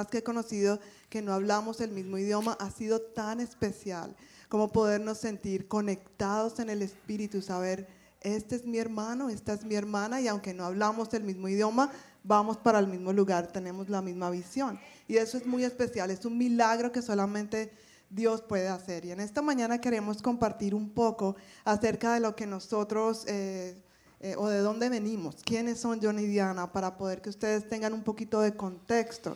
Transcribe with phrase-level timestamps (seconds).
[0.00, 4.14] personas que he conocido que no hablamos el mismo idioma, ha sido tan especial
[4.48, 7.86] como podernos sentir conectados en el Espíritu, saber,
[8.20, 11.90] este es mi hermano, esta es mi hermana, y aunque no hablamos el mismo idioma,
[12.24, 14.78] vamos para el mismo lugar, tenemos la misma visión.
[15.06, 17.70] Y eso es muy especial, es un milagro que solamente
[18.10, 19.04] Dios puede hacer.
[19.04, 23.24] Y en esta mañana queremos compartir un poco acerca de lo que nosotros...
[23.26, 23.76] Eh,
[24.22, 27.94] eh, o de dónde venimos, quiénes son John y Diana, para poder que ustedes tengan
[27.94, 29.34] un poquito de contexto.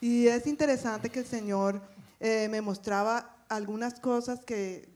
[0.00, 1.80] Y es interesante que el Señor
[2.20, 4.88] eh, me mostraba algunas cosas que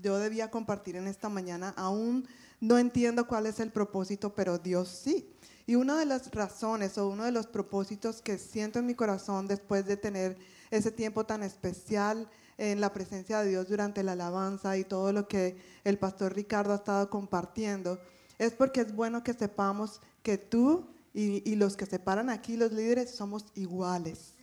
[0.00, 1.74] yo debía compartir en esta mañana.
[1.76, 2.28] Aún
[2.60, 5.28] no entiendo cuál es el propósito, pero Dios sí.
[5.66, 9.48] Y una de las razones o uno de los propósitos que siento en mi corazón
[9.48, 10.36] después de tener
[10.70, 12.28] ese tiempo tan especial
[12.58, 16.72] en la presencia de Dios durante la alabanza y todo lo que el pastor Ricardo
[16.72, 17.98] ha estado compartiendo,
[18.38, 22.72] es porque es bueno que sepamos que tú y, los que se paran aquí, los
[22.72, 24.34] líderes, somos iguales.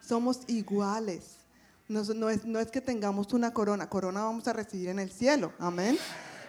[0.00, 1.36] Somos iguales.
[1.88, 2.00] No,
[2.30, 5.96] es, no es que tengamos una corona, corona vamos a recibir en el cielo, amén.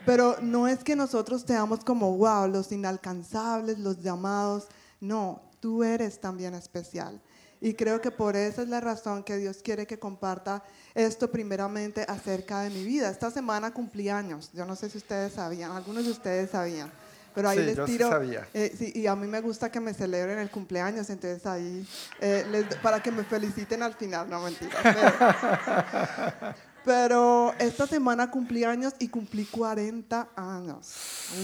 [0.05, 4.67] Pero no es que nosotros seamos como, wow, los inalcanzables, los llamados.
[4.99, 7.21] No, tú eres también especial.
[7.59, 12.05] Y creo que por eso es la razón que Dios quiere que comparta esto primeramente
[12.07, 13.09] acerca de mi vida.
[13.09, 14.51] Esta semana cumplí años.
[14.53, 16.91] Yo no sé si ustedes sabían, algunos de ustedes sabían.
[17.37, 18.09] Pero ahí les tiro.
[18.09, 18.47] sabía.
[18.51, 21.87] Eh, sí, y a mí me gusta que me celebren el cumpleaños, entonces ahí,
[22.19, 24.75] eh, para que me feliciten al final, no mentira.
[24.81, 30.95] Pero, pero, esta semana cumplí años y cumplí 40 años.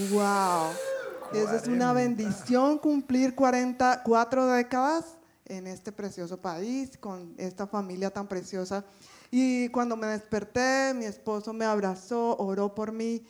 [0.10, 0.72] ¡Wow!
[1.32, 5.06] Esa es una bendición cumplir 44 décadas
[5.46, 8.84] en este precioso país, con esta familia tan preciosa.
[9.30, 13.24] Y cuando me desperté, mi esposo me abrazó, oró por mí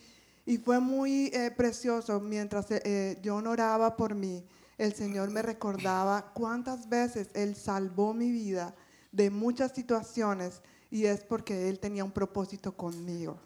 [0.45, 2.19] y fue muy eh, precioso.
[2.19, 4.45] Mientras eh, yo oraba por mí,
[4.77, 8.75] el Señor me recordaba cuántas veces Él salvó mi vida
[9.11, 13.39] de muchas situaciones y es porque Él tenía un propósito conmigo.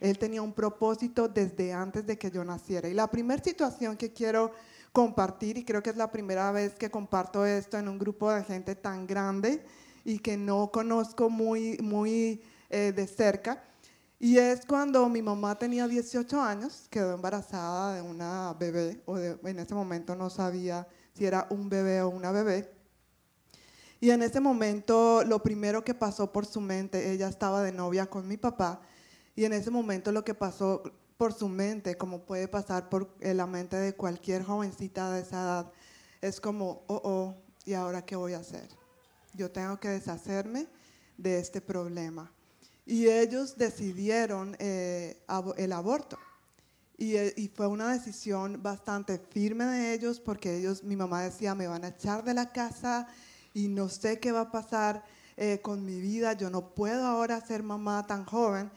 [0.00, 2.88] Él tenía un propósito desde antes de que yo naciera.
[2.88, 4.52] Y la primera situación que quiero
[4.92, 8.42] compartir, y creo que es la primera vez que comparto esto en un grupo de
[8.42, 9.62] gente tan grande
[10.04, 13.62] y que no conozco muy, muy eh, de cerca.
[14.22, 19.58] Y es cuando mi mamá tenía 18 años, quedó embarazada de una bebé, o en
[19.58, 22.70] ese momento no sabía si era un bebé o una bebé.
[23.98, 28.10] Y en ese momento lo primero que pasó por su mente, ella estaba de novia
[28.10, 28.82] con mi papá,
[29.34, 30.82] y en ese momento lo que pasó
[31.16, 35.72] por su mente, como puede pasar por la mente de cualquier jovencita de esa edad,
[36.20, 38.68] es como, oh, oh, ¿y ahora qué voy a hacer?
[39.32, 40.66] Yo tengo que deshacerme
[41.16, 42.30] de este problema.
[42.86, 45.22] Y ellos decidieron eh,
[45.56, 46.18] el aborto.
[46.96, 51.54] Y, eh, y, fue una decisión bastante firme de ellos porque ellos, mi mamá decía,
[51.54, 53.08] me van a echar de la casa
[53.54, 55.02] y no sé qué va a pasar
[55.42, 58.70] eh, con mi vida, yo no puedo ahora ser mamá tan joven.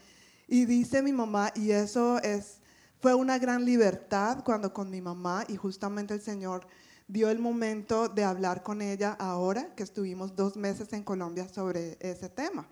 [0.48, 2.58] Y dice mi mamá, y eso es,
[3.00, 6.66] fue una gran libertad cuando con mi mamá, y justamente el Señor
[7.06, 11.98] dio el momento de hablar con ella ahora que estuvimos dos meses en Colombia sobre
[12.00, 12.66] ese tema.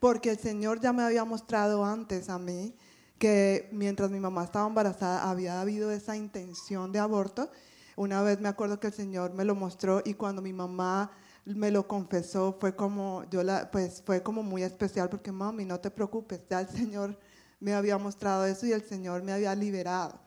[0.00, 2.74] Porque el Señor ya me había mostrado antes a mí
[3.18, 7.50] que mientras mi mamá estaba embarazada había habido esa intención de aborto.
[7.96, 11.12] Una vez me acuerdo que el Señor me lo mostró y cuando mi mamá
[11.44, 15.78] me lo confesó, fue como, yo la, pues fue como muy especial porque mami, no
[15.80, 17.18] te preocupes, ya el Señor
[17.60, 20.18] me había mostrado eso y el Señor me había liberado.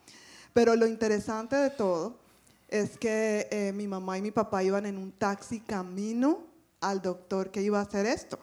[0.53, 2.19] Pero lo interesante de todo
[2.67, 6.43] es que eh, mi mamá y mi papá iban en un taxi camino
[6.79, 8.37] al doctor que iba a hacer esto,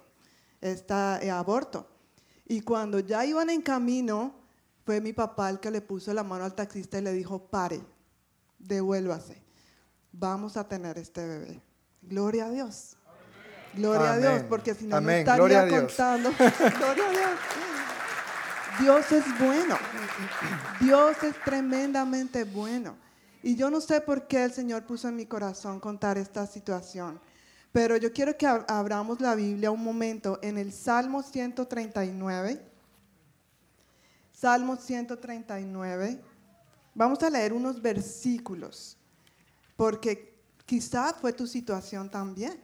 [0.61, 1.87] este aborto.
[2.47, 4.35] Y cuando ya iban en camino,
[4.85, 7.81] fue mi papá el que le puso la mano al taxista y le dijo, pare,
[8.59, 9.41] devuélvase,
[10.13, 11.61] vamos a tener este bebé.
[12.03, 12.97] Gloria a Dios.
[13.75, 16.31] Gloria a Dios, porque si no, no estaría contando.
[16.39, 17.31] Gloria a Dios.
[18.81, 19.79] Dios es bueno.
[20.81, 22.97] Dios es tremendamente bueno.
[23.43, 27.21] Y yo no sé por qué el Señor puso en mi corazón contar esta situación.
[27.73, 32.61] Pero yo quiero que abramos la Biblia un momento en el Salmo 139.
[34.33, 36.21] Salmo 139.
[36.95, 38.97] Vamos a leer unos versículos,
[39.77, 40.31] porque
[40.71, 42.63] Quizá fue tu situación también.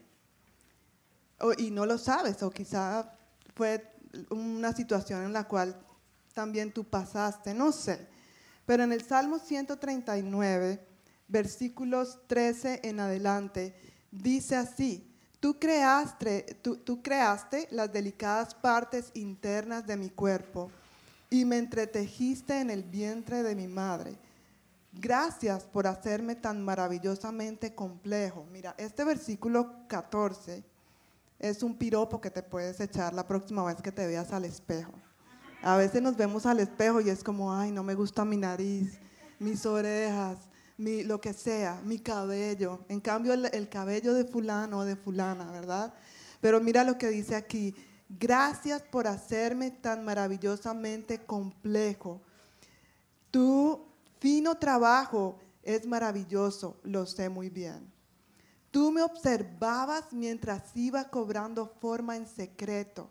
[1.58, 3.19] y no lo sabes, o quizá
[3.56, 3.82] fue
[4.31, 5.76] una situación en la cual
[6.32, 8.06] también tú pasaste, no sé.
[8.64, 10.87] Pero en el Salmo 139,
[11.26, 13.75] versículos 13 en adelante,
[14.23, 15.07] dice así,
[15.41, 16.47] tú creaste,
[17.71, 20.71] las delicadas partes internas de mi cuerpo
[21.31, 24.17] y me entretejiste en el vientre de mi madre.
[24.93, 28.47] Gracias por hacerme tan maravillosamente complejo.
[28.51, 30.65] Mira, este versículo 14
[31.39, 34.93] es un piropo que te puedes echar la próxima vez que te veas al espejo.
[35.63, 38.99] A veces nos vemos al espejo y es como, ay, no me gusta mi nariz,
[39.39, 40.39] mis orejas,
[40.78, 42.84] lo que sea, mi cabello.
[42.88, 45.94] En cambio, el, el cabello de fulano o de fulana, ¿verdad?
[46.40, 47.75] Pero mira lo que dice aquí.
[48.08, 52.20] Gracias por hacerme tan maravillosamente complejo.
[53.31, 53.81] Tu
[54.20, 57.93] fino trabajo es maravilloso, lo sé muy bien.
[58.70, 63.11] Tú me observabas mientras iba cobrando forma en secreto,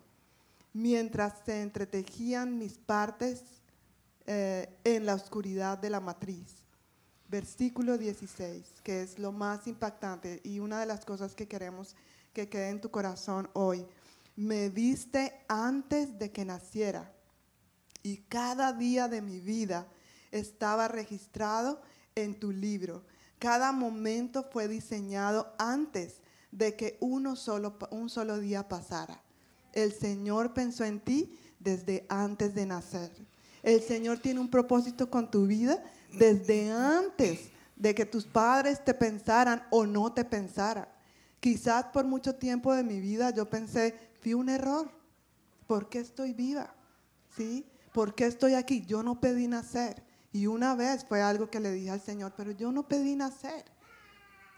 [0.72, 3.42] mientras se entretejían mis partes
[4.26, 6.55] eh, en la oscuridad de la matriz.
[7.28, 11.96] Versículo 16, que es lo más impactante y una de las cosas que queremos
[12.32, 13.84] que quede en tu corazón hoy.
[14.36, 17.12] Me viste antes de que naciera
[18.02, 19.88] y cada día de mi vida
[20.30, 21.80] estaba registrado
[22.14, 23.04] en tu libro.
[23.40, 26.20] Cada momento fue diseñado antes
[26.52, 29.20] de que uno solo, un solo día pasara.
[29.72, 33.10] El Señor pensó en ti desde antes de nacer.
[33.64, 35.82] El Señor tiene un propósito con tu vida
[36.18, 40.88] desde antes de que tus padres te pensaran o no te pensaran.
[41.40, 44.90] Quizás por mucho tiempo de mi vida yo pensé, fui un error.
[45.66, 46.74] ¿Por qué estoy viva?
[47.36, 47.66] ¿Sí?
[47.92, 48.84] ¿Por qué estoy aquí?
[48.86, 50.02] Yo no pedí nacer.
[50.32, 53.64] Y una vez fue algo que le dije al Señor, pero yo no pedí nacer.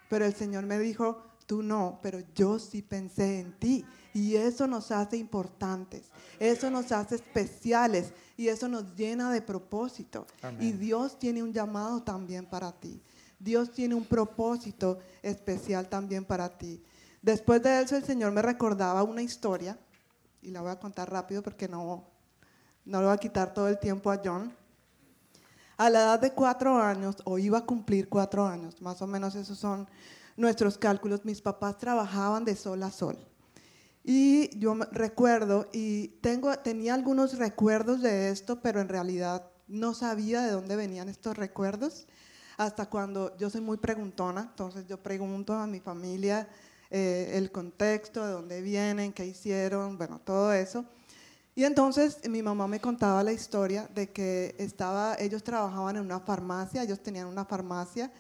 [0.09, 3.85] Pero el Señor me dijo, tú no, pero yo sí pensé en ti.
[4.13, 10.27] Y eso nos hace importantes, eso nos hace especiales y eso nos llena de propósito.
[10.61, 13.01] Y Dios tiene un llamado también para ti.
[13.39, 16.83] Dios tiene un propósito especial también para ti.
[17.23, 19.79] Después de eso el Señor me recordaba una historia,
[20.43, 22.05] y la voy a contar rápido porque no,
[22.85, 24.55] no le voy a quitar todo el tiempo a John.
[25.77, 29.35] A la edad de cuatro años, o iba a cumplir cuatro años, más o menos
[29.37, 29.89] esos son
[30.39, 33.19] nuestros cálculos, mis papás trabajaban de sol a sol.
[34.05, 40.41] Y yo recuerdo, y tengo, tenía algunos recuerdos de esto, pero en realidad no sabía
[40.43, 42.07] de dónde venían estos recuerdos,
[42.57, 46.49] hasta cuando yo soy muy preguntona, entonces yo pregunto a mi familia
[46.91, 50.85] eh, el contexto, de dónde vienen, qué hicieron, bueno, todo eso.
[51.55, 56.21] Y entonces mi mamá me contaba la historia de que estaba, ellos trabajaban en una
[56.21, 58.13] farmacia, ellos tenían una farmacia,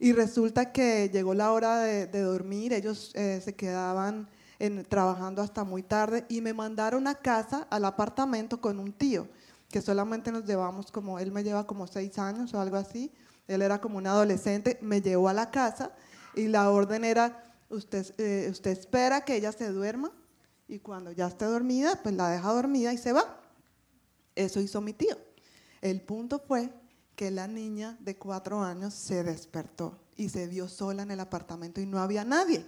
[0.00, 4.28] y resulta que llegó la hora de, dormir, ellos eh, se quedaban
[4.88, 9.28] trabajando hasta muy tarde y me mandaron a casa, al apartamento con un tío,
[9.70, 13.12] que solamente nos llevamos como, él me lleva como seis años o algo así,
[13.46, 15.92] él era como un adolescente, me llevó a la casa
[16.34, 20.12] y la orden era, usted, eh, usted espera que ella se duerma
[20.66, 23.40] y cuando ya esté dormida, pues la deja dormida y se va.
[24.34, 25.16] Eso hizo mi tío.
[25.80, 26.70] El punto fue
[27.20, 31.78] que la niña de cuatro años se despertó y se vio sola en el apartamento
[31.78, 32.64] y no había nadie.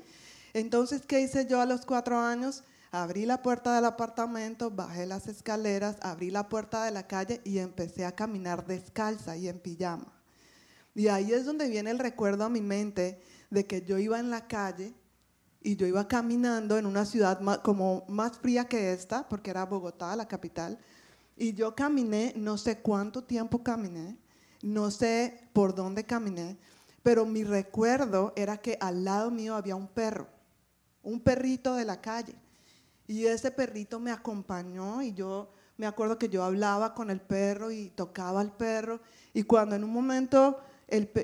[0.53, 2.63] Entonces, ¿qué hice yo a los cuatro años?
[2.91, 7.61] Abrí la puerta del apartamento, bajé las escaleras, abrí la puerta de la calle y
[7.61, 10.13] empecé a caminar descalza y en pijama.
[10.95, 14.29] Y ahí es donde viene el recuerdo a mi mente de que yo iba en
[14.29, 14.93] la calle
[15.63, 19.65] y yo iba caminando en una ciudad más, como más fría que esta, porque era
[19.65, 20.79] Bogotá, la capital,
[21.39, 24.19] y yo caminé, no sé cuánto tiempo caminé,
[24.63, 26.57] no sé por dónde caminé,
[27.03, 30.29] pero mi recuerdo era que al lado mío había un perro,
[31.03, 32.35] un perrito de la calle,
[33.07, 37.71] y ese perrito me acompañó y yo me acuerdo que yo hablaba con el perro
[37.71, 39.01] y tocaba al perro,
[39.35, 40.61] y cuando en un momento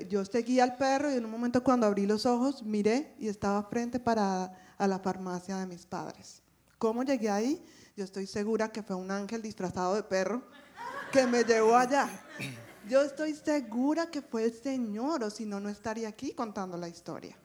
[0.09, 3.63] yo seguía al perro y en un momento cuando abrí los ojos miré y estaba
[3.65, 6.41] frente para a la farmacia de mis padres.
[6.79, 7.63] ¿Cómo llegué ahí?
[7.97, 10.43] Yo estoy segura que fue un ángel disfrazado de perro
[11.13, 12.09] que me llevó allá.
[12.89, 16.89] Yo estoy segura que fue el Señor, o si no, no estaría aquí contando la
[16.89, 17.37] historia.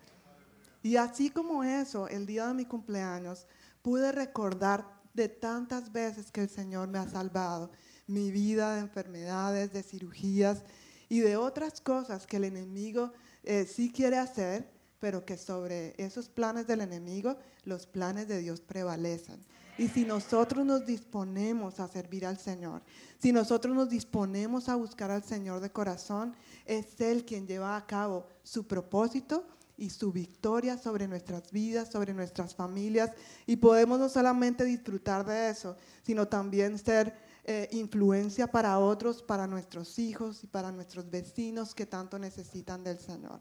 [0.81, 3.45] Y así como eso, el día de mi cumpleaños,
[3.81, 7.71] pude recordar de tantas veces que el Señor me ha salvado,
[8.07, 10.63] mi vida de enfermedades, de cirugías,
[11.09, 13.11] y de otras cosas que el enemigo
[13.43, 14.69] eh, sí quiere hacer,
[14.99, 19.43] pero que sobre esos planes del enemigo los planes de Dios prevalecen.
[19.77, 22.81] Y si nosotros nos disponemos a servir al Señor,
[23.19, 27.85] si nosotros nos disponemos a buscar al Señor de corazón, es Él quien lleva a
[27.85, 29.45] cabo su propósito
[29.77, 33.11] y su victoria sobre nuestras vidas, sobre nuestras familias.
[33.47, 37.15] Y podemos no solamente disfrutar de eso, sino también ser
[37.45, 42.99] eh, influencia para otros, para nuestros hijos y para nuestros vecinos que tanto necesitan del
[42.99, 43.39] Señor.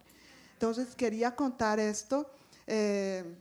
[0.55, 2.31] Entonces quería contar esto
[2.67, 3.37] eh,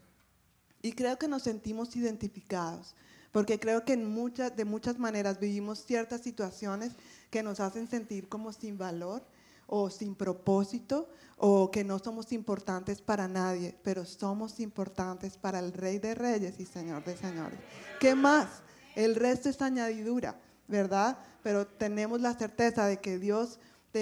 [0.82, 2.96] y creo que nos sentimos identificados,
[3.32, 6.94] porque creo que en muchas, de muchas maneras vivimos ciertas situaciones
[7.30, 9.24] que nos hacen sentir como sin valor
[9.68, 11.08] o sin propósito
[11.38, 16.60] o que no somos importantes para nadie, pero somos importantes para el Rey de Reyes
[16.60, 17.58] y Señor de Señores.
[18.00, 18.48] ¿Qué más?
[18.96, 21.18] El resto es añadidura, ¿verdad?
[21.42, 23.60] Pero tenemos la certeza de que Dios,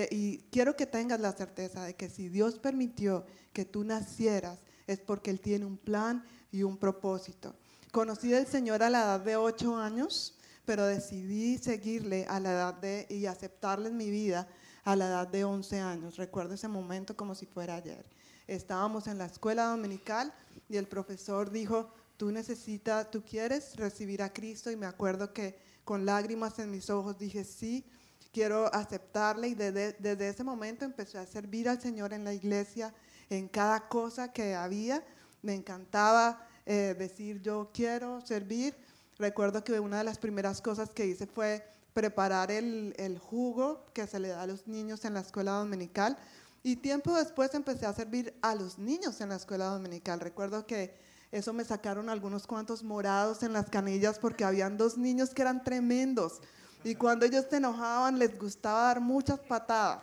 [0.09, 4.99] y quiero que tengas la certeza de que si Dios permitió que tú nacieras, es
[4.99, 7.55] porque Él tiene un plan y un propósito.
[7.91, 12.73] Conocí al Señor a la edad de ocho años, pero decidí seguirle a la edad
[12.75, 14.47] de y aceptarle en mi vida
[14.83, 16.17] a la edad de 11 años.
[16.17, 18.05] Recuerdo ese momento como si fuera ayer.
[18.47, 20.33] Estábamos en la escuela dominical
[20.67, 25.57] y el profesor dijo, tú necesitas, tú quieres recibir a Cristo y me acuerdo que
[25.83, 27.85] con lágrimas en mis ojos dije, sí,
[28.31, 32.93] quiero aceptarle y desde, desde ese momento empecé a servir al Señor en la iglesia,
[33.29, 35.03] en cada cosa que había.
[35.41, 38.75] Me encantaba eh, decir, yo quiero servir.
[39.17, 44.07] Recuerdo que una de las primeras cosas que hice fue preparar el, el, jugo que
[44.07, 46.17] se le da a los niños en la escuela dominical.
[46.61, 50.19] Y tiempo después empecé a servir a los niños en la escuela dominical.
[50.19, 50.93] Recuerdo que
[51.31, 55.63] eso me sacaron algunos cuantos morados en las canillas porque habían dos niños que eran
[55.63, 56.41] tremendos.
[56.83, 60.01] Y cuando ellos se enojaban les gustaba dar muchas patadas.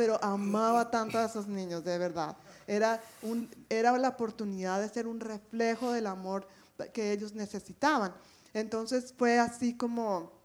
[0.00, 2.34] Pero amaba tanto a esos niños, de verdad.
[2.66, 6.46] Era, un, era la oportunidad de ser un reflejo del amor
[6.94, 8.14] que ellos necesitaban.
[8.54, 10.40] Entonces fue así como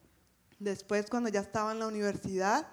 [0.60, 2.68] Después, cuando ya estaba en la universidad,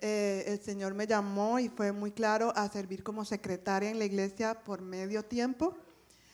[0.00, 4.04] eh, el Señor me llamó y fue muy claro a servir como secretaria en la
[4.04, 5.76] iglesia por medio tiempo.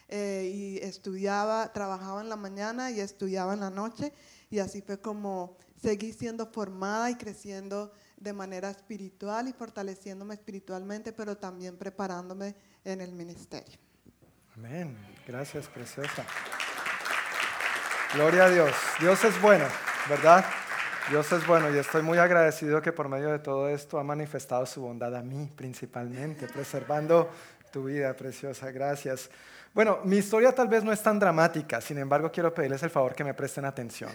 [0.09, 4.12] Eh, y estudiaba, trabajaba en la mañana y estudiaba en la noche.
[4.50, 11.12] Y así fue como seguí siendo formada y creciendo de manera espiritual y fortaleciéndome espiritualmente,
[11.12, 12.54] pero también preparándome
[12.85, 13.78] en el ministerio.
[14.56, 14.96] Amén.
[15.26, 16.25] Gracias, preciosa.
[18.14, 18.73] Gloria a Dios.
[19.00, 19.66] Dios es bueno,
[20.08, 20.44] ¿verdad?
[21.11, 24.66] Dios es bueno y estoy muy agradecido que por medio de todo esto ha manifestado
[24.66, 27.30] su bondad a mí principalmente, preservando
[27.70, 28.70] tu vida preciosa.
[28.70, 29.30] Gracias.
[29.75, 33.14] Bueno, mi historia tal vez no es tan dramática, sin embargo quiero pedirles el favor
[33.14, 34.11] que me presten atención.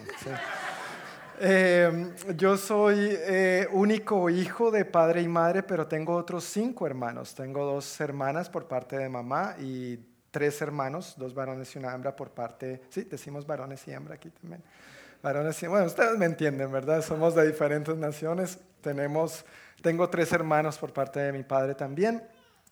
[1.40, 7.34] Eh, yo soy eh, único hijo de padre y madre, pero tengo otros cinco hermanos.
[7.34, 9.98] Tengo dos hermanas por parte de mamá y
[10.30, 14.30] tres hermanos, dos varones y una hembra por parte, sí, decimos varones y hembra aquí
[14.30, 14.62] también
[15.22, 17.00] varones bueno, ustedes me entienden, ¿verdad?
[17.00, 18.58] Somos de diferentes naciones.
[18.80, 19.44] Tenemos,
[19.80, 22.24] tengo tres hermanos por parte de mi padre también.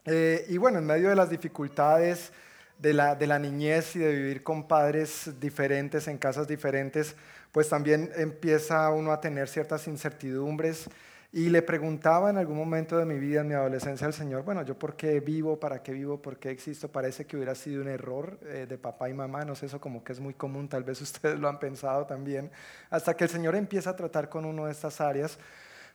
[0.04, 2.32] Eh, y bueno, en medio de las dificultades
[2.78, 7.14] de la, de la niñez y de vivir con padres diferentes, en casas diferentes,
[7.52, 10.88] pues también empieza uno a tener ciertas incertidumbres.
[11.32, 14.64] Y le preguntaba en algún momento de mi vida, en mi adolescencia, al Señor, bueno,
[14.64, 16.88] yo por qué vivo, para qué vivo, por qué existo.
[16.88, 20.02] Parece que hubiera sido un error eh, de papá y mamá, no sé, eso como
[20.02, 22.50] que es muy común, tal vez ustedes lo han pensado también,
[22.90, 25.38] hasta que el Señor empieza a tratar con uno de estas áreas.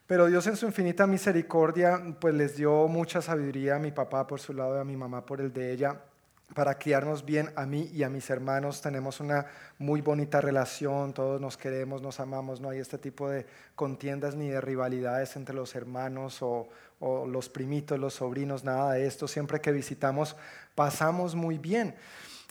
[0.08, 4.40] Pero Dios en su infinita misericordia, pues les dio mucha sabiduría a mi papá por
[4.40, 6.00] su lado y a mi mamá por el de ella
[6.54, 8.82] para criarnos bien a mí y a mis hermanos.
[8.82, 9.46] Tenemos una
[9.80, 14.50] muy bonita relación, todos nos queremos, nos amamos, no hay este tipo de contiendas ni
[14.50, 16.68] de rivalidades entre los hermanos o,
[17.28, 19.28] los primitos, los sobrinos, nada de esto.
[19.28, 20.36] Siempre que visitamos
[20.76, 21.94] pasamos muy bien.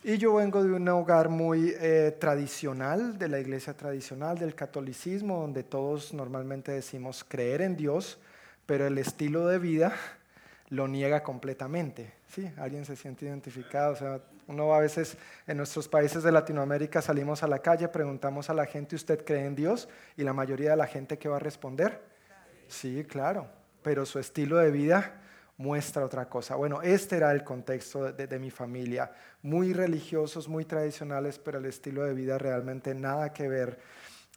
[0.05, 5.41] Y yo vengo de un hogar muy eh, tradicional, de la iglesia tradicional, del catolicismo,
[5.41, 8.19] donde todos normalmente decimos creer en Dios,
[8.67, 9.95] pero el estilo de vida
[10.71, 12.13] lo niega completamente.
[12.29, 12.51] ¿Sí?
[12.57, 13.93] ¿Alguien se siente identificado?
[13.93, 15.17] O sea, uno a veces
[15.47, 19.47] en nuestros países de Latinoamérica salimos a la calle, preguntamos a la gente, ¿usted cree
[19.47, 19.89] en Dios?
[20.17, 22.03] Y la mayoría de la gente que va a responder,
[22.69, 23.47] sí, claro,
[23.83, 25.21] pero su estilo de vida
[25.57, 26.57] muestra otra cosa.
[26.57, 32.03] Bueno, este era el contexto de, mi familia, muy religiosos, muy tradicionales, pero el estilo
[32.03, 33.79] de vida realmente nada que ver,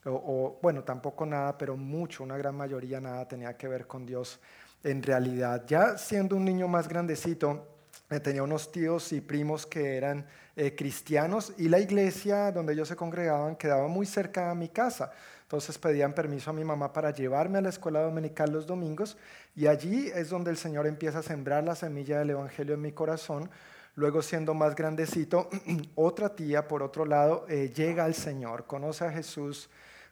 [0.04, 4.06] o, o bueno, tampoco nada, pero mucho, una gran mayoría nada tenía que ver con
[4.06, 4.38] Dios
[4.82, 5.64] en realidad.
[5.66, 7.66] Ya siendo un niño más grandecito,
[8.10, 12.88] eh, tenía unos tíos y primos que eran eh, cristianos y la iglesia donde ellos
[12.88, 15.12] se congregaban quedaba muy cerca de mi casa.
[15.42, 19.16] Entonces pedían permiso a mi mamá para llevarme a la escuela dominical los domingos
[19.54, 22.92] y allí es donde el Señor empieza a sembrar la semilla del Evangelio en mi
[22.92, 23.50] corazón.
[23.94, 25.48] Luego siendo más grandecito,
[25.94, 29.68] otra tía, por otro lado, eh, llega al Señor, conoce a Jesús,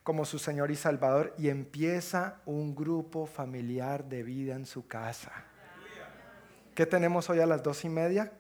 [0.07, 5.33] como su Señor y Salvador y empieza un grupo familiar de vida en su casa.
[6.77, 8.31] ¿Qué tenemos hoy a las dos y media?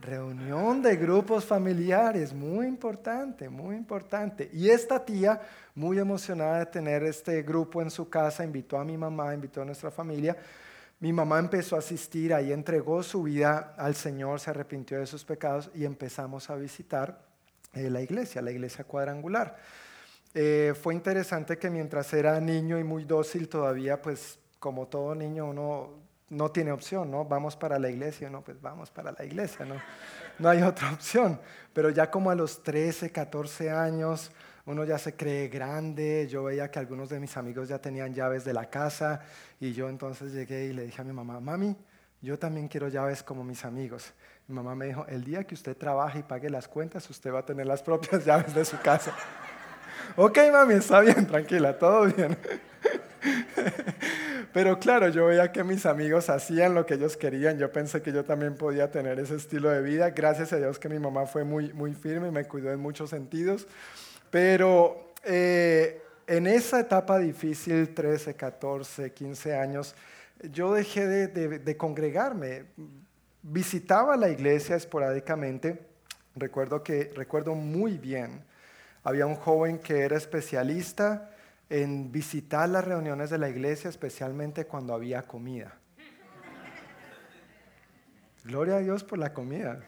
[0.00, 4.50] Reunión de grupos familiares, muy importante, muy importante.
[4.52, 5.40] Y esta tía,
[5.76, 9.64] muy emocionada de tener este grupo en su casa, invitó a mi mamá, invitó a
[9.64, 10.36] nuestra familia.
[10.98, 15.24] Mi mamá empezó a asistir, ahí entregó su vida al Señor, se arrepintió de sus
[15.24, 17.20] pecados y empezamos a visitar
[17.74, 19.56] eh, la iglesia, la iglesia cuadrangular.
[20.38, 25.46] Eh, fue interesante que mientras era niño y muy dócil todavía, pues como todo niño
[25.46, 25.94] uno
[26.28, 27.24] no tiene opción, ¿no?
[27.24, 29.76] Vamos para la iglesia, no, pues vamos para la iglesia, ¿no?
[30.38, 31.40] No hay otra opción.
[31.72, 34.30] Pero ya como a los 13, 14 años,
[34.66, 38.44] uno ya se cree grande, yo veía que algunos de mis amigos ya tenían llaves
[38.44, 39.22] de la casa
[39.58, 41.74] y yo entonces llegué y le dije a mi mamá, mami,
[42.20, 44.12] yo también quiero llaves como mis amigos.
[44.48, 47.38] Mi mamá me dijo, el día que usted trabaje y pague las cuentas, usted va
[47.38, 49.16] a tener las propias llaves de su casa.
[50.14, 52.36] Ok, mami, está bien, tranquila, todo bien.
[54.52, 57.58] Pero claro, yo veía que mis amigos hacían lo que ellos querían.
[57.58, 60.10] Yo pensé que yo también podía tener ese estilo de vida.
[60.10, 63.10] Gracias a Dios que mi mamá fue muy, muy firme y me cuidó en muchos
[63.10, 63.66] sentidos.
[64.30, 69.94] Pero eh, en esa etapa difícil, 13, 14, 15 años,
[70.52, 72.64] yo dejé de, congregarme.
[73.42, 75.78] Visitaba la iglesia esporádicamente.
[76.34, 78.44] Recuerdo que recuerdo muy bien.
[79.06, 81.30] Había un joven que era especialista
[81.70, 85.76] en visitar las reuniones de la iglesia, especialmente cuando había comida.
[88.42, 89.78] Gloria a Dios por la comida.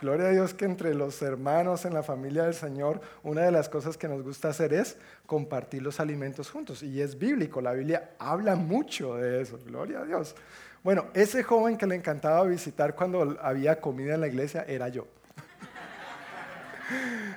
[0.00, 3.68] Gloria a Dios que entre los hermanos en la familia del Señor, una de las
[3.68, 4.96] cosas que nos gusta hacer es
[5.26, 6.84] compartir los alimentos juntos.
[6.84, 9.58] Y es bíblico, la Biblia habla mucho de eso.
[9.66, 10.36] Gloria a Dios.
[10.84, 15.08] Bueno, ese joven que le encantaba visitar cuando había comida en la iglesia era yo.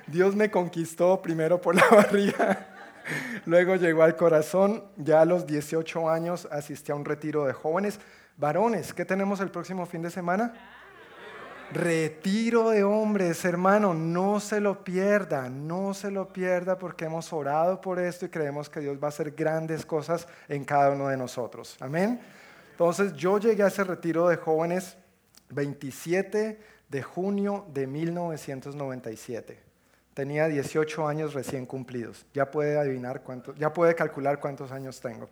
[0.06, 2.70] Dios me conquistó primero por la barriga
[3.46, 7.98] Luego llegó al corazón, ya a los 18 años asistí a un retiro de jóvenes.
[8.36, 10.54] Varones, ¿qué tenemos el próximo fin de semana?
[11.72, 17.80] Retiro de hombres, hermano, no se lo pierda, no se lo pierda porque hemos orado
[17.80, 21.16] por esto y creemos que Dios va a hacer grandes cosas en cada uno de
[21.16, 21.76] nosotros.
[21.80, 22.20] Amén.
[22.72, 24.96] Entonces yo llegué a ese retiro de jóvenes
[25.50, 26.58] 27
[26.90, 29.58] de junio de 1997.
[30.12, 32.26] Tenía 18 años recién cumplidos.
[32.34, 35.30] Ya puede adivinar cuántos, ya puede calcular cuántos años tengo.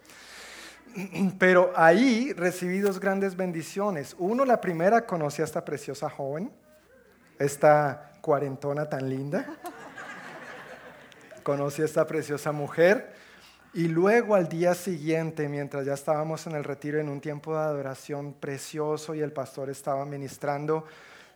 [1.38, 4.14] Pero ahí recibí dos grandes bendiciones.
[4.18, 6.50] Uno, la primera, conocí a esta preciosa joven,
[7.38, 9.46] esta cuarentona tan linda.
[11.42, 13.14] Conocí a esta preciosa mujer.
[13.75, 17.60] Y luego al día siguiente, mientras ya estábamos en el retiro en un tiempo de
[17.60, 20.86] adoración precioso y el pastor estaba ministrando,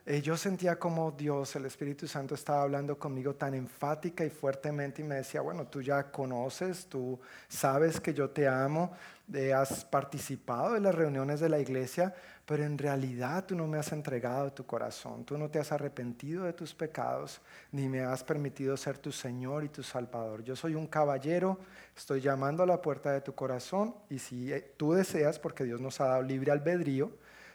[0.04, 5.00] eh, yo sentía como Dios, el Espíritu Santo, estaba hablando conmigo tan enfática y fuertemente
[5.00, 8.92] y me decía, bueno, tú ya conoces, tú sabes que yo te amo,
[9.32, 12.12] eh, has participado en las reuniones de la iglesia,
[12.44, 16.44] pero en realidad tú no me has entregado tu corazón, tú no te has arrepentido
[16.44, 20.42] de tus pecados, ni me has permitido ser tu Señor y tu Salvador.
[20.42, 21.60] Yo soy un caballero,
[21.96, 25.80] estoy llamando a la puerta de tu corazón y si eh, tú deseas, porque Dios
[25.80, 27.12] nos ha dado libre albedrío,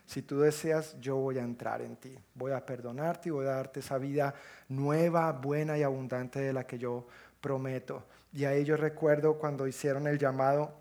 [0.08, 2.18] si tú deseas, yo voy a entrar en ti.
[2.34, 4.34] Voy a perdonarte y voy a darte esa vida
[4.70, 7.06] nueva, buena y abundante de la que yo
[7.42, 8.06] prometo.
[8.32, 10.72] Y ahí yo recuerdo cuando hicieron el llamado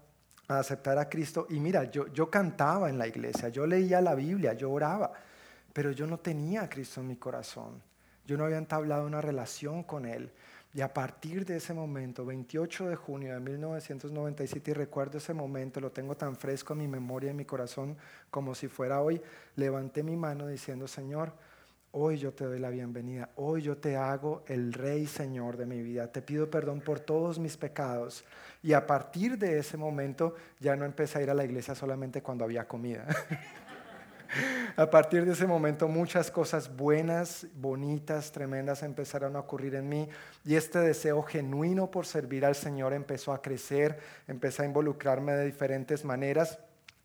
[0.47, 1.49] a aceptar a Cristo.
[1.51, 5.13] Y mira, yo, yo cantaba en la iglesia, yo leía la Biblia, yo oraba,
[5.73, 7.83] pero yo no tenía a Cristo en mi corazón.
[8.25, 10.31] Yo no había entablado una relación con Él.
[10.77, 15.81] Y a partir de ese momento, 28 de junio de 1997, y recuerdo ese momento,
[15.81, 17.97] lo tengo tan fresco en mi memoria en mi corazón
[18.31, 19.23] como si fuera hoy,
[19.55, 21.33] levanté mi mano diciendo, Señor,
[21.93, 25.81] hoy yo te doy la bienvenida, hoy yo te hago el Rey Señor de mi
[25.81, 28.23] vida, te pido perdón por todos mis pecados.
[28.63, 32.21] Y a partir de ese momento ya no empecé a ir a la iglesia solamente
[32.21, 33.07] cuando había comida.
[34.77, 40.09] A partir de ese momento muchas cosas buenas, bonitas, tremendas empezaron a ocurrir en mí
[40.45, 45.47] y este deseo genuino por servir al Señor empezó a crecer, empecé a involucrarme de
[45.47, 46.59] diferentes maneras.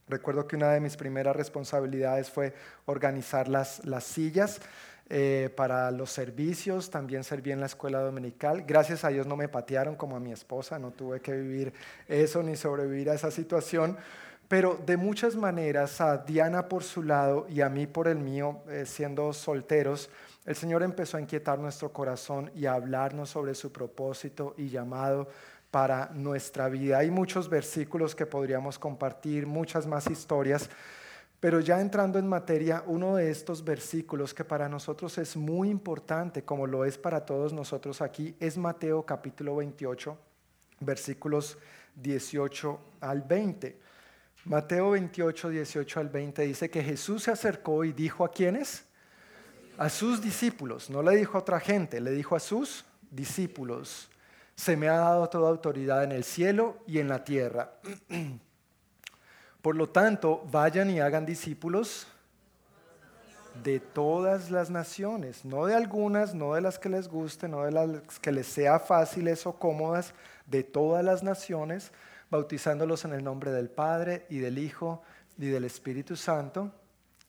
[0.07, 2.53] Recuerdo que una de mis primeras responsabilidades fue
[2.85, 4.59] organizar las, las sillas.
[5.13, 8.63] Eh, para los servicios, también serví en la escuela dominical.
[8.65, 11.73] Gracias a Dios no me patearon como a mi esposa, no tuve que vivir
[12.07, 13.97] eso ni sobrevivir a esa situación,
[14.51, 18.59] pero de muchas maneras, a Diana por su lado y a mí por el mío,
[18.67, 20.09] eh, siendo solteros,
[20.45, 25.29] el Señor empezó a inquietar nuestro corazón y a hablarnos sobre su propósito y llamado
[25.71, 26.97] para nuestra vida.
[26.97, 30.69] Hay muchos versículos que podríamos compartir, muchas más historias,
[31.39, 36.43] pero ya entrando en materia, uno de estos versículos que para nosotros es muy importante,
[36.43, 40.17] como lo es para todos nosotros aquí, es Mateo capítulo 28,
[40.81, 41.57] versículos
[41.95, 43.90] 18 al 20.
[44.45, 48.85] Mateo 28, 18 al 20 dice que Jesús se acercó y dijo a quiénes?
[49.77, 54.09] A sus discípulos, no le dijo a otra gente, le dijo a sus discípulos,
[54.55, 57.73] se me ha dado toda autoridad en el cielo y en la tierra.
[59.61, 62.07] Por lo tanto, vayan y hagan discípulos
[63.63, 67.71] de todas las naciones, no de algunas, no de las que les guste, no de
[67.71, 70.13] las que les sea fáciles o cómodas,
[70.47, 71.91] de todas las naciones
[72.31, 75.03] bautizándolos en el nombre del Padre y del Hijo
[75.37, 76.71] y del Espíritu Santo,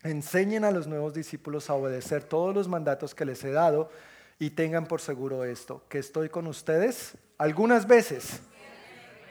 [0.02, 3.90] enseñen a los nuevos discípulos a obedecer todos los mandatos que les he dado
[4.38, 8.40] y tengan por seguro esto, que estoy con ustedes algunas veces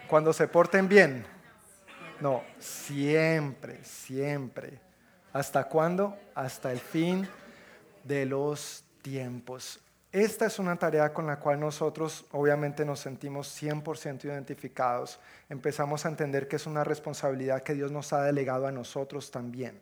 [0.08, 1.26] cuando se porten bien.
[2.20, 4.80] No, siempre, siempre.
[5.34, 6.18] ¿Hasta cuándo?
[6.36, 7.28] Hasta el fin
[8.04, 9.80] de los tiempos.
[10.12, 15.22] Esta es una tarea con la cual nosotros obviamente nos sentimos 100% identificados.
[15.48, 19.80] Empezamos a entender que es una responsabilidad que Dios nos ha delegado a nosotros también.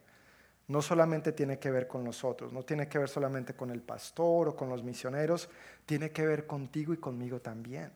[0.68, 4.50] No solamente tiene que ver con nosotros, no tiene que ver solamente con el pastor
[4.50, 5.50] o con los misioneros,
[5.88, 7.92] tiene que ver contigo y conmigo también.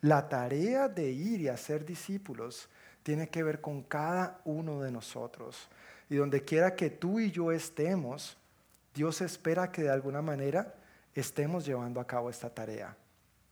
[0.00, 2.68] La tarea de ir y hacer discípulos
[3.04, 5.68] tiene que ver con cada uno de nosotros.
[6.10, 8.36] Y donde quiera que tú y yo estemos,
[8.92, 10.74] Dios espera que de alguna manera
[11.20, 12.96] estemos llevando a cabo esta tarea.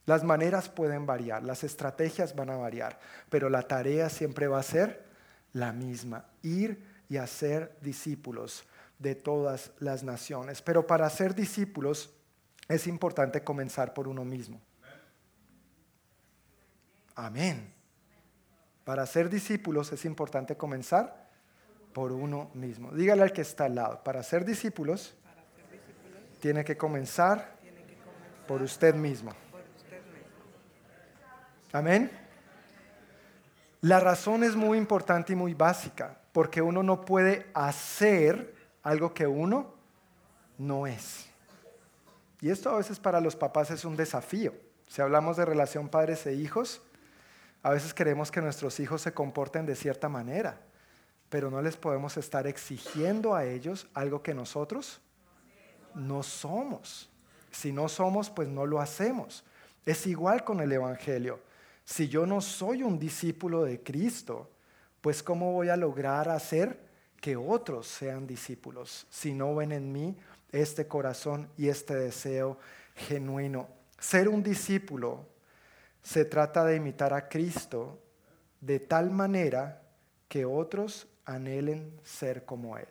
[0.06, 2.98] Las maneras pueden variar, las estrategias van a variar,
[3.30, 5.04] pero la tarea siempre va a ser
[5.52, 8.64] la misma, ir y hacer discípulos
[8.98, 10.60] de todas las naciones.
[10.60, 12.12] Pero para ser discípulos
[12.68, 14.60] es importante comenzar por uno mismo.
[17.14, 17.72] Amén.
[18.84, 21.30] Para ser discípulos es importante comenzar
[21.94, 22.90] por uno mismo.
[22.92, 25.14] Dígale al que está al lado, para ser discípulos,
[26.40, 27.53] tiene que comenzar
[28.46, 29.32] por usted mismo.
[31.72, 32.10] Amén.
[33.80, 39.26] La razón es muy importante y muy básica, porque uno no puede hacer algo que
[39.26, 39.74] uno
[40.56, 41.26] no es.
[42.40, 44.54] Y esto a veces para los papás es un desafío.
[44.86, 46.82] Si hablamos de relación padres e hijos,
[47.62, 50.60] a veces queremos que nuestros hijos se comporten de cierta manera,
[51.28, 55.00] pero no les podemos estar exigiendo a ellos algo que nosotros
[55.94, 57.10] no somos.
[57.54, 59.44] Si no somos, pues no lo hacemos.
[59.86, 61.38] Es igual con el Evangelio.
[61.84, 64.50] Si yo no soy un discípulo de Cristo,
[65.00, 66.80] pues ¿cómo voy a lograr hacer
[67.20, 70.16] que otros sean discípulos si no ven en mí
[70.50, 72.58] este corazón y este deseo
[72.96, 73.68] genuino?
[74.00, 75.24] Ser un discípulo
[76.02, 78.00] se trata de imitar a Cristo
[78.60, 79.80] de tal manera
[80.28, 82.88] que otros anhelen ser como Él.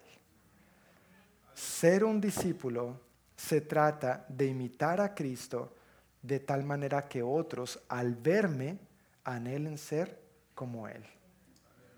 [1.54, 3.03] Ser un discípulo
[3.36, 5.76] se trata de imitar a Cristo
[6.22, 8.80] de tal manera que otros al verme
[9.24, 10.19] anhelen ser
[10.56, 11.04] como Él.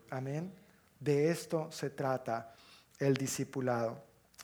[0.10, 0.52] Amén.
[1.00, 2.54] De esto se trata
[3.00, 4.04] el discipulado.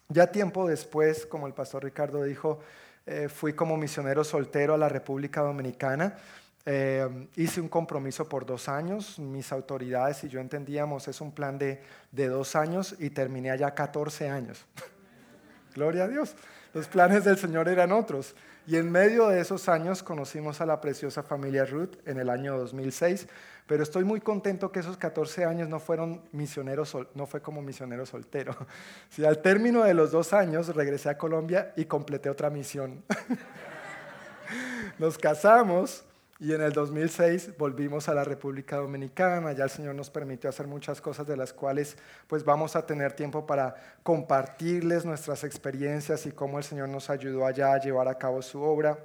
[0.09, 2.59] Ya tiempo después, como el pastor Ricardo dijo,
[3.05, 6.17] eh, fui como misionero soltero a la República Dominicana.
[6.65, 11.57] Eh, hice un compromiso por dos años, mis autoridades y yo entendíamos, es un plan
[11.57, 14.65] de, de dos años y terminé allá 14 años.
[15.73, 16.35] Gloria a Dios.
[16.73, 18.35] Los planes del Señor eran otros.
[18.67, 22.57] Y en medio de esos años conocimos a la preciosa familia Ruth en el año
[22.57, 23.27] 2006,
[23.65, 28.05] pero estoy muy contento que esos 14 años no fueron misioneros, no fue como misionero
[28.05, 28.55] soltero.
[29.09, 33.03] Si al término de los dos años regresé a Colombia y completé otra misión.
[34.99, 36.05] Nos casamos
[36.41, 40.65] y en el 2006 volvimos a la República Dominicana, ya el Señor nos permitió hacer
[40.65, 46.31] muchas cosas de las cuales pues vamos a tener tiempo para compartirles nuestras experiencias y
[46.31, 48.97] cómo el Señor nos ayudó allá a llevar a cabo su obra,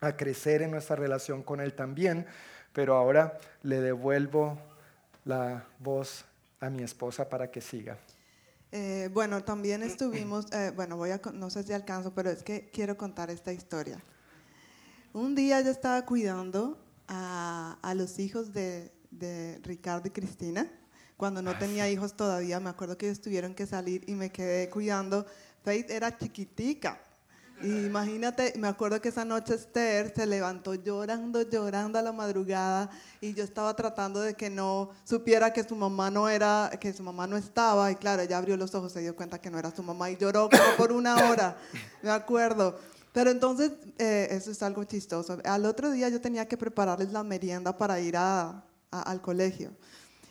[0.00, 2.24] a crecer en nuestra relación con Él también,
[2.72, 4.56] pero ahora le devuelvo
[5.24, 6.24] la voz
[6.60, 7.98] a mi esposa para que siga.
[8.70, 12.70] Eh, bueno, también estuvimos, eh, bueno, voy a, no sé si alcanzo, pero es que
[12.70, 14.00] quiero contar esta historia.
[15.16, 16.76] Un día yo estaba cuidando
[17.08, 18.92] a, los hijos de,
[19.62, 20.70] Ricardo y Cristina,
[21.16, 24.30] cuando no tenía ah, hijos todavía, me acuerdo que ellos tuvieron que salir y me
[24.30, 25.24] quedé cuidando.
[25.64, 27.00] Faith era chiquitica.
[27.62, 32.90] Y imagínate, me acuerdo que esa noche Esther se levantó llorando, llorando a la madrugada
[33.18, 37.02] y yo estaba tratando de que no supiera que su mamá no era, que su
[37.02, 39.74] mamá no estaba y claro, ella abrió los ojos, se dio cuenta que no era
[39.74, 41.56] su mamá y lloró como por una hora,
[42.02, 42.78] me acuerdo.
[43.16, 45.38] Pero entonces, eh, eso es algo chistoso.
[45.42, 49.70] Al otro día yo tenía que prepararles la merienda para ir a, al colegio.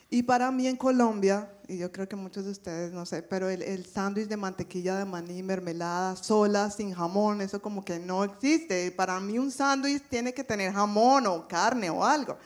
[0.08, 3.48] Y para mí en Colombia, y yo creo que muchos de ustedes, no sé, pero
[3.50, 8.22] el, el sándwich de mantequilla de maní, mermelada, sola, sin jamón, eso como que no
[8.22, 8.92] existe.
[8.92, 12.38] Para mí un sándwich tiene que tener jamón o carne o algo.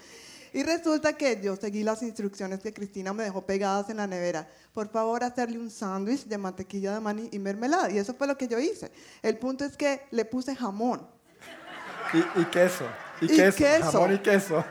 [0.53, 4.49] Y resulta que yo seguí las instrucciones que Cristina me dejó pegadas en la nevera.
[4.73, 7.91] Por favor, hacerle un sándwich de mantequilla de maní y mermelada.
[7.91, 8.91] Y eso fue lo que yo hice.
[9.23, 11.07] El punto es que le puse jamón.
[12.13, 12.85] Y, queso.
[13.21, 13.93] Y, queso.
[13.93, 14.65] Jamón y queso.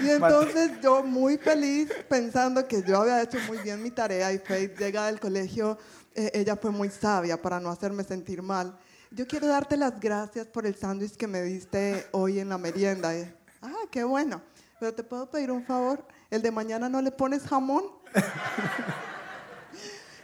[0.00, 4.38] Y entonces yo muy feliz pensando que yo había hecho muy bien mi tarea y
[4.38, 5.76] Faith llega del colegio,
[6.14, 8.78] eh, ella fue muy sabia para no hacerme sentir mal.
[9.10, 13.12] Yo quiero darte las gracias por el sándwich que me diste hoy en la merienda.
[13.62, 14.42] ah, qué bueno.
[14.78, 17.84] Pero te puedo pedir un favor, el de mañana no le pones jamón.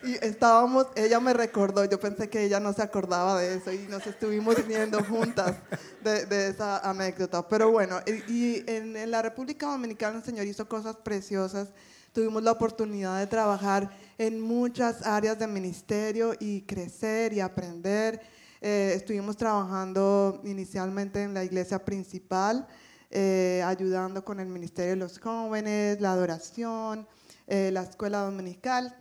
[0.07, 3.87] Y estábamos, ella me recordó, yo pensé que ella no se acordaba de eso y
[3.88, 5.57] nos estuvimos viendo juntas
[6.03, 7.49] de, de, esa anécdota.
[7.49, 11.71] Pero bueno, y, en, en, la República Dominicana el Señor hizo cosas preciosas.
[12.12, 18.21] Tuvimos la oportunidad de trabajar en muchas áreas de ministerio y crecer y aprender.
[18.61, 22.67] Eh, estuvimos trabajando inicialmente en la iglesia principal,
[23.14, 27.07] eh, ayudando con el ministerio de los jóvenes, la adoración,
[27.46, 28.94] eh, la escuela dominical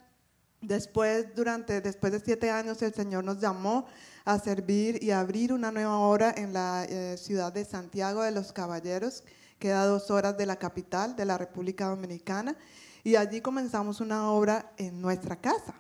[0.64, 3.86] Después, durante, después de siete años, el Señor nos llamó
[4.24, 8.54] a servir y abrir una nueva obra en la eh, ciudad de Santiago de los
[8.54, 9.26] Caballeros,
[9.60, 12.56] queda a dos horas de la capital de la República Dominicana.
[13.04, 15.76] Y allí comenzamos una obra en nuestra casa,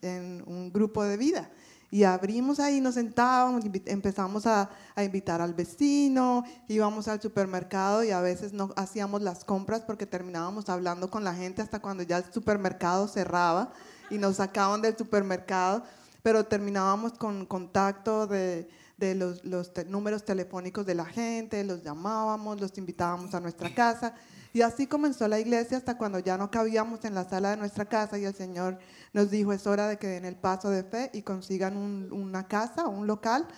[0.00, 1.50] en un grupo de vida.
[1.94, 8.10] Y abrimos ahí, nos sentábamos, empezamos a, a, invitar al vecino, íbamos al supermercado y
[8.10, 12.16] a veces no hacíamos las compras porque terminábamos hablando con la gente hasta cuando ya
[12.16, 13.72] el supermercado cerraba
[14.10, 15.84] y nos sacaban del supermercado,
[16.20, 22.60] pero terminábamos con contacto de, de los, los números telefónicos de la gente, los llamábamos,
[22.60, 24.16] los invitábamos a nuestra casa.
[24.54, 27.86] Y así comenzó la iglesia hasta cuando ya no cabíamos en la sala de nuestra
[27.86, 28.78] casa y el Señor
[29.12, 32.46] nos dijo, es hora de que den el paso de fe y consigan un, una
[32.46, 33.48] casa, un local.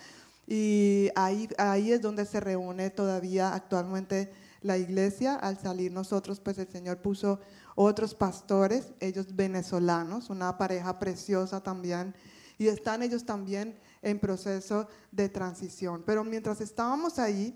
[0.46, 4.32] Y ahí, ahí es donde se reúne todavía actualmente
[4.62, 5.34] la iglesia.
[5.34, 7.40] Al salir nosotros, pues el Señor puso
[7.74, 12.14] otros pastores, ellos venezolanos, una pareja preciosa también,
[12.56, 16.04] y están ellos también en proceso de transición.
[16.06, 17.54] Pero mientras estábamos ahí,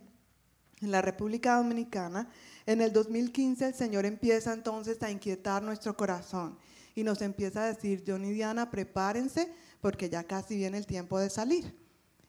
[0.82, 2.28] en la República Dominicana,
[2.66, 6.58] en el 2015 el Señor empieza entonces a inquietar nuestro corazón
[6.94, 11.18] y nos empieza a decir, John y Diana, prepárense porque ya casi viene el tiempo
[11.18, 11.74] de salir.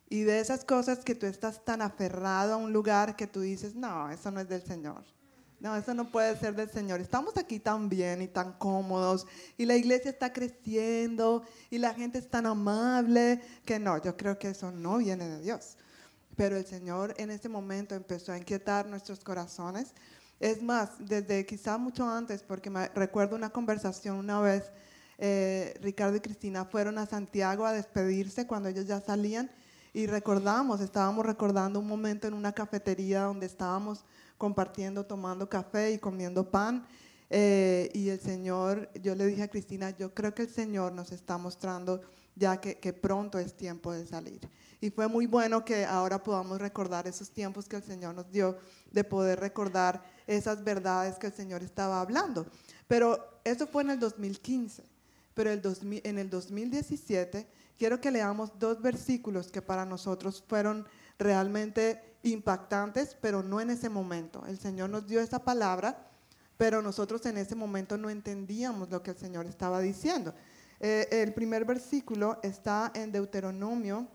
[0.09, 3.75] Y de esas cosas que tú estás tan aferrado a un lugar que tú dices,
[3.75, 5.03] no, eso no es del Señor.
[5.61, 7.01] No, eso no puede ser del Señor.
[7.01, 12.17] Estamos aquí tan bien y tan cómodos y la iglesia está creciendo y la gente
[12.17, 15.77] es tan amable que no, yo creo que eso no viene de Dios.
[16.35, 19.93] Pero el Señor en ese momento empezó a inquietar nuestros corazones.
[20.41, 24.71] Es más, desde quizá mucho antes, porque recuerdo una conversación una vez,
[25.19, 29.51] eh, Ricardo y Cristina fueron a Santiago a despedirse cuando ellos ya salían
[29.93, 34.03] y recordamos, estábamos recordando un momento en una cafetería donde estábamos
[34.39, 36.87] compartiendo, tomando café y comiendo pan.
[37.29, 41.11] Eh, y el Señor, yo le dije a Cristina, yo creo que el Señor nos
[41.11, 42.01] está mostrando
[42.35, 44.49] ya que, pronto es tiempo de salir.
[44.79, 48.57] Y fue muy bueno que ahora podamos recordar esos tiempos que el Señor nos dio,
[48.91, 52.45] de poder recordar esas verdades que el Señor estaba hablando.
[52.87, 54.83] Pero eso fue en el 2015.
[55.33, 60.85] Pero el 2000, en el 2017 quiero que leamos dos versículos que para nosotros fueron
[61.17, 64.43] realmente impactantes, pero no en ese momento.
[64.47, 66.07] El Señor nos dio esa palabra,
[66.57, 70.33] pero nosotros en ese momento no entendíamos lo que el Señor estaba diciendo.
[70.79, 74.07] Eh, el primer versículo está en Deuteronomio,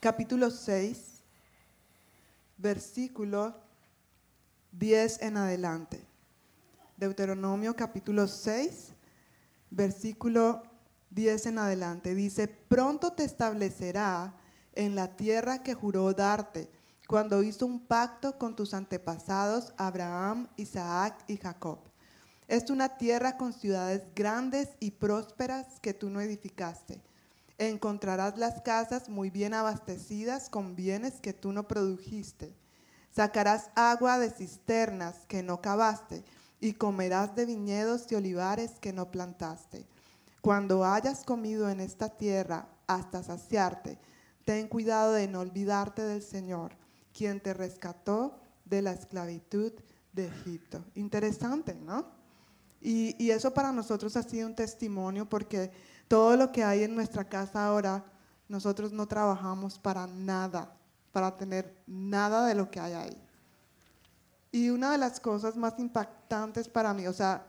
[0.00, 1.22] capítulo 6,
[2.56, 3.61] versículo
[4.72, 6.00] 10 en adelante.
[6.96, 8.94] Deuteronomio capítulo 6,
[9.70, 10.62] versículo
[11.10, 12.14] 10 en adelante.
[12.14, 14.34] Dice, pronto te establecerá
[14.74, 16.70] en la tierra que juró darte,
[17.06, 21.78] cuando hizo un pacto con tus antepasados Abraham, Isaac y Jacob.
[22.48, 27.02] Es una tierra con ciudades grandes y prósperas que tú no edificaste.
[27.58, 32.61] Encontrarás las casas muy bien abastecidas con bienes que tú no produjiste.
[33.14, 36.24] Sacarás agua de cisternas que no cavaste
[36.60, 39.86] y comerás de viñedos y olivares que no plantaste.
[40.40, 43.98] Cuando hayas comido en esta tierra hasta saciarte,
[44.44, 46.72] Ten cuidado de no olvidarte del Señor,
[47.16, 49.72] quien te rescató de la esclavitud
[50.12, 50.84] de Egipto.
[50.94, 52.06] Interesante, ¿no?
[52.80, 55.70] Y, eso para nosotros ha sido un testimonio porque
[56.08, 58.04] todo lo que hay en nuestra casa ahora,
[58.48, 60.74] nosotros no trabajamos para nada,
[61.12, 63.22] para tener nada de lo que hay ahí.
[64.50, 67.46] Y una de las cosas más impactantes para mí, o sea,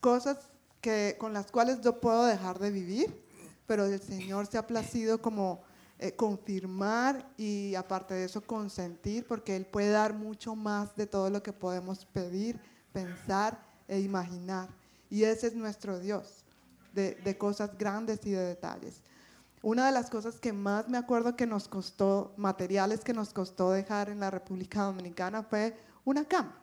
[0.00, 0.38] cosas
[0.80, 3.24] que, con las cuales yo puedo dejar de vivir,
[3.66, 5.62] pero el Señor se ha placido como
[5.98, 11.30] eh, confirmar y aparte de eso consentir, porque Él puede dar mucho más de todo
[11.30, 12.60] lo que podemos pedir,
[12.92, 14.68] pensar e imaginar.
[15.08, 16.44] Y ese es nuestro Dios,
[16.92, 19.00] de, de cosas grandes y de detalles.
[19.66, 23.72] Una de las cosas que más me acuerdo que nos costó, materiales que nos costó
[23.72, 26.54] dejar en la República Dominicana fue una cama.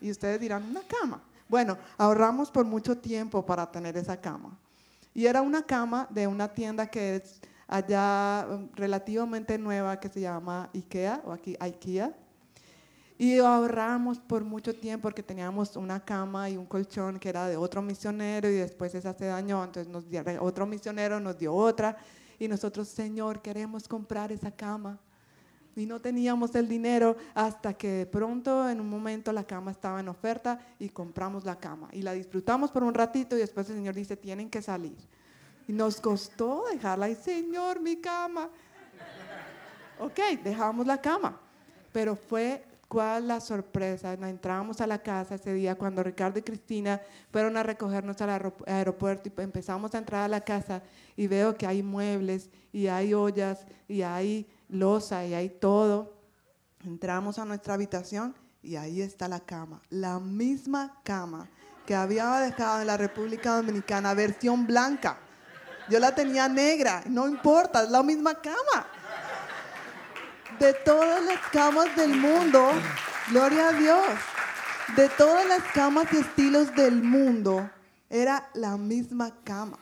[0.00, 1.22] Y ustedes dirán, una cama.
[1.48, 4.58] Bueno, ahorramos por mucho tiempo para tener esa cama.
[5.14, 10.20] Y era una cama de una tienda que es allá um, relativamente nueva que se
[10.20, 12.12] llama IKEA o aquí IKEA.
[13.20, 17.56] Y ahorramos por mucho tiempo porque teníamos una cama y un colchón que era de
[17.58, 21.98] otro misionero y después esa se dañó, entonces nos dio, otro misionero nos dio otra
[22.38, 24.98] y nosotros, Señor, queremos comprar esa cama.
[25.76, 30.00] Y no teníamos el dinero hasta que de pronto en un momento la cama estaba
[30.00, 31.90] en oferta y compramos la cama.
[31.92, 34.96] Y la disfrutamos por un ratito y después el Señor dice, tienen que salir.
[35.68, 38.48] Y nos costó dejarla y, Señor, mi cama.
[39.98, 41.38] Ok, dejamos la cama.
[41.92, 44.16] Pero fue ¿Cuál la sorpresa?
[44.16, 47.00] Nos entramos a la casa ese día cuando Ricardo y Cristina
[47.30, 50.82] fueron a recogernos al aeropuerto y empezamos a entrar a la casa
[51.16, 56.16] y veo que hay muebles y hay ollas y hay losa y hay todo.
[56.84, 61.48] Entramos a nuestra habitación y ahí está la cama, la misma cama
[61.86, 65.16] que había dejado en la República Dominicana, versión blanca.
[65.88, 68.88] Yo la tenía negra, no importa, es la misma cama
[70.60, 72.70] de todas las camas del mundo,
[73.30, 74.06] gloria a Dios,
[74.94, 77.68] de todas las camas y estilos del mundo,
[78.10, 79.78] era la misma cama.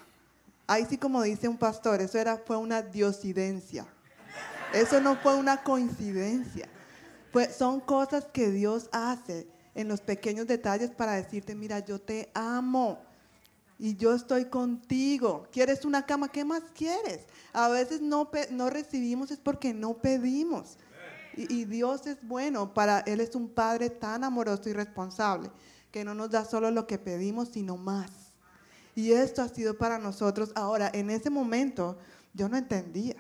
[0.68, 3.86] Ahí sí como dice un pastor, eso era, fue una diosidencia.
[4.72, 6.68] Eso no fue una coincidencia.
[7.56, 13.02] son cosas que Dios hace en los pequeños detalles para decirte, mira, yo te amo
[13.78, 15.46] y yo estoy contigo.
[15.52, 16.30] ¿Quieres una cama?
[16.30, 17.26] ¿Qué más quieres?
[17.52, 20.76] A veces no, no recibimos es porque no pedimos.
[21.36, 25.50] Y, y, Dios es bueno, para Él es un Padre tan amoroso y responsable
[25.92, 28.10] que no nos da solo lo que pedimos, sino más.
[28.96, 30.50] Y esto ha sido para nosotros.
[30.56, 31.96] Ahora, en ese momento
[32.34, 33.16] yo no entendía.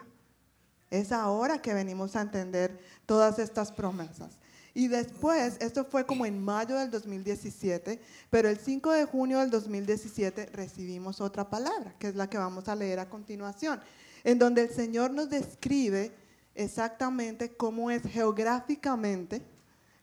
[0.90, 4.38] Es ahora que venimos a entender todas estas promesas.
[4.78, 9.50] Y después, esto fue como en mayo del 2017, pero el 5 de junio del
[9.50, 13.80] 2017 recibimos otra palabra, que es la que vamos a leer a continuación,
[14.22, 16.12] en donde el Señor nos describe
[16.54, 19.42] exactamente cómo es geográficamente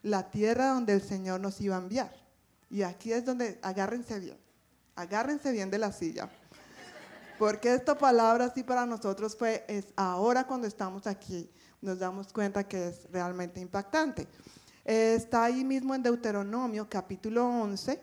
[0.04, 2.14] la tierra donde el Señor nos iba a enviar.
[2.70, 4.38] Y aquí es donde agárrense bien,
[4.98, 6.30] agárrense bien de la silla.
[7.40, 11.50] Porque esta palabra sí para nosotros fue, es ahora cuando estamos aquí,
[11.82, 14.28] nos damos cuenta que es realmente impactante
[14.86, 18.00] está ahí mismo en Deuteronomio capítulo 11,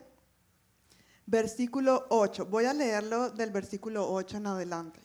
[1.25, 2.45] versículo 8.
[2.45, 4.99] Voy a leerlo del versículo 8 en adelante.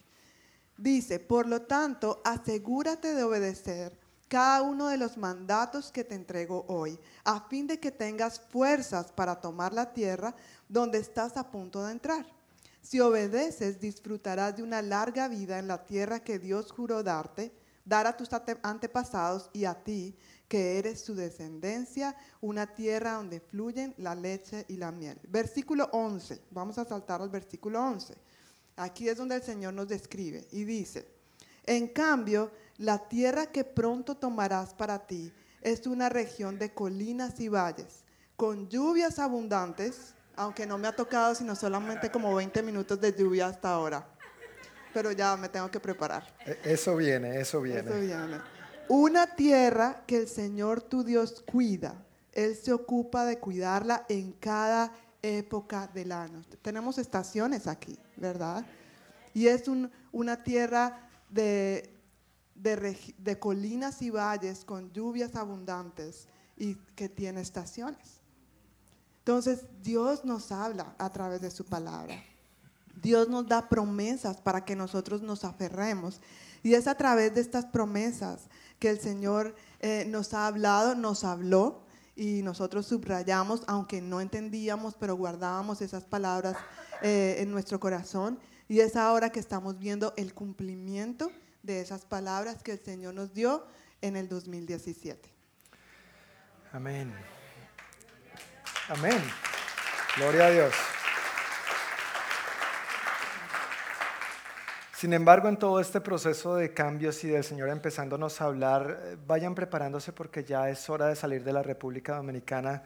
[0.76, 6.66] Dice, por lo tanto, asegúrate de obedecer cada uno de los mandatos que te entrego
[6.68, 10.34] hoy, a fin de que tengas fuerzas para tomar la tierra
[10.68, 12.26] donde estás a punto de entrar.
[12.82, 17.52] Si obedeces, disfrutarás de una larga vida en la tierra que Dios juró darte,
[17.84, 18.28] dar a tus
[18.62, 20.14] antepasados y a ti,
[20.48, 25.18] que eres su descendencia, una tierra donde fluyen la leche y la miel.
[25.28, 28.14] Versículo 11, vamos a saltar al versículo 11.
[28.76, 31.06] Aquí es donde el Señor nos describe y dice,
[31.64, 37.48] en cambio, la tierra que pronto tomarás para ti es una región de colinas y
[37.48, 38.04] valles,
[38.36, 43.48] con lluvias abundantes, aunque no me ha tocado sino solamente como 20 minutos de lluvia
[43.48, 44.08] hasta ahora.
[44.94, 46.34] Pero ya me tengo que preparar.
[46.46, 47.80] E, eso viene, eso viene.
[47.80, 48.57] Eso viene
[48.88, 51.94] una tierra que el Señor tu Dios cuida.
[52.32, 56.42] Él se ocupa de cuidarla en cada época del año.
[56.62, 58.64] Tenemos estaciones aquí, ¿verdad?
[59.34, 59.64] Y es
[60.12, 61.94] una tierra de,
[62.54, 68.20] de, colinas y valles con lluvias abundantes y que tiene estaciones.
[69.18, 72.14] Entonces, Dios nos habla a través de su palabra.
[73.02, 76.20] Dios nos da promesas para que nosotros nos aferremos.
[76.62, 78.48] Y es a través de estas promesas
[78.78, 81.82] que el Señor eh, nos ha hablado, nos habló
[82.16, 86.56] y nosotros subrayamos, aunque no entendíamos, pero guardábamos esas palabras
[87.02, 88.38] eh, en nuestro corazón.
[88.68, 91.30] Y es ahora que estamos viendo el cumplimiento
[91.62, 93.66] de esas palabras que el Señor nos dio
[94.02, 95.32] en el 2017.
[96.72, 97.14] Amén.
[98.88, 99.22] Amén.
[100.16, 100.74] Gloria a Dios.
[104.98, 109.16] Sin embargo, en todo este proceso de cambios y del Señor empezándonos a hablar, eh,
[109.28, 112.82] vayan preparándose porque ya es hora de salir de la República Dominicana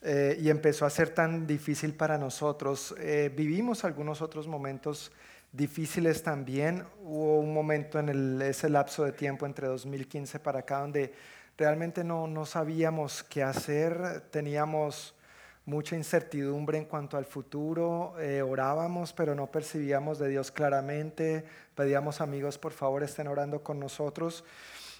[0.00, 2.94] eh, y empezó a ser tan difícil para nosotros.
[3.00, 5.10] Eh, vivimos algunos otros momentos
[5.50, 6.84] difíciles también.
[7.02, 11.12] Hubo un momento en ese lapso de tiempo entre 2015 para acá donde
[11.58, 15.16] realmente no, no sabíamos qué hacer, teníamos
[15.64, 21.44] mucha incertidumbre en cuanto al futuro, eh, orábamos pero no percibíamos de Dios claramente,
[21.74, 24.44] pedíamos amigos por favor estén orando con nosotros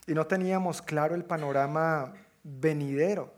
[0.06, 3.32] y no teníamos claro el panorama venidero.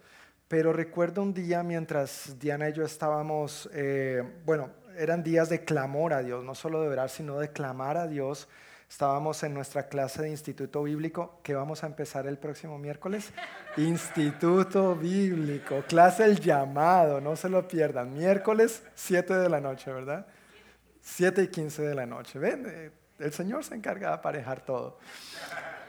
[0.48, 6.12] Pero recuerdo un día mientras Diana y yo estábamos, eh, bueno, eran días de clamor
[6.12, 8.48] a Dios, no solo de orar, sino de clamar a Dios.
[8.93, 13.32] Estábamos en nuestra clase de Instituto Bíblico, que vamos a empezar el próximo miércoles.
[13.78, 18.12] Instituto Bíblico, clase El Llamado, no se lo pierdan.
[18.12, 20.26] Miércoles 7 de la noche, ¿verdad?
[21.01, 22.38] 7 y 15 de la noche.
[22.38, 24.99] Ven, eh, el Señor se encarga de aparejar todo.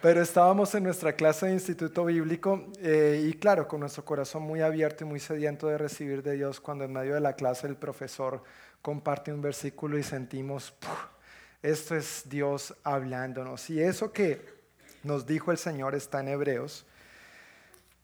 [0.02, 4.62] Pero estábamos en nuestra clase de Instituto Bíblico eh, y claro, con nuestro corazón muy
[4.62, 7.76] abierto y muy sediento de recibir de Dios, cuando en medio de la clase el
[7.76, 8.42] profesor
[8.82, 10.74] comparte un versículo y sentimos...
[11.64, 13.70] Esto es Dios hablándonos.
[13.70, 14.42] Y eso que
[15.02, 16.86] nos dijo el Señor está en Hebreos,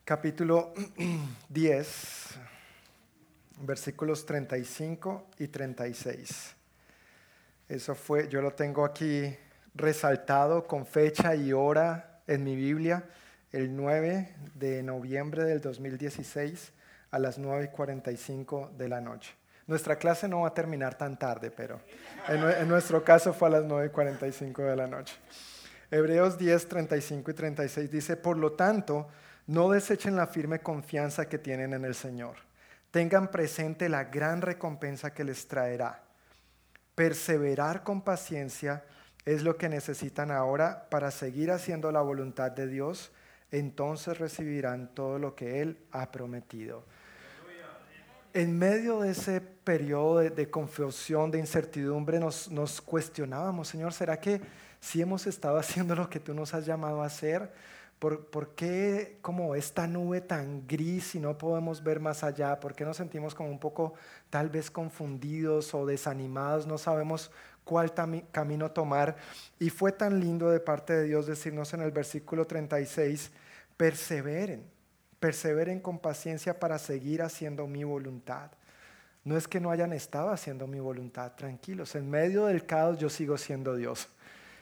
[0.06, 0.74] capítulo
[1.50, 2.40] 10,
[3.64, 6.56] versículos 35 y 36.
[7.68, 9.36] Eso fue, yo lo tengo aquí
[9.76, 13.10] resaltado con fecha y hora en mi Biblia,
[13.52, 16.72] el 9 de noviembre del 2016
[17.12, 19.39] a las 9 y 45 de la noche.
[19.70, 21.80] Nuestra clase no va a terminar tan tarde, pero
[22.28, 25.16] en, nuestro caso fue a las 9.45 de la noche.
[25.92, 29.10] Hebreos 10, 35 y 36 dice, por lo tanto,
[29.46, 32.38] no desechen la firme confianza que tienen en el Señor.
[32.90, 36.02] Tengan presente la gran recompensa que les traerá.
[36.96, 38.84] Perseverar con paciencia
[39.24, 43.12] es lo que necesitan ahora para seguir haciendo la voluntad de Dios.
[43.52, 46.86] Entonces recibirán todo lo que Él ha prometido
[48.34, 54.42] en medio de ese periodo de, confusión, de incertidumbre, nos, nos, cuestionábamos, Señor, ¿será que
[54.80, 57.52] si hemos estado haciendo lo que tú nos has llamado a hacer?
[58.00, 62.60] ¿Por, ¿Por, qué como esta nube tan gris y no podemos ver más allá?
[62.60, 63.94] ¿Por qué nos sentimos como un poco
[64.30, 66.66] tal vez confundidos o desanimados?
[66.66, 67.30] No sabemos
[67.66, 67.94] cuál
[68.32, 69.18] camino tomar.
[69.60, 73.32] Y fue tan lindo de parte de Dios decirnos en el versículo 36,
[73.76, 74.79] perseveren
[75.20, 78.52] perseveren con paciencia para seguir haciendo mi voluntad.
[79.24, 81.96] No es que no hayan estado haciendo mi voluntad, tranquilos.
[81.96, 84.08] En medio del caos yo sigo siendo Dios.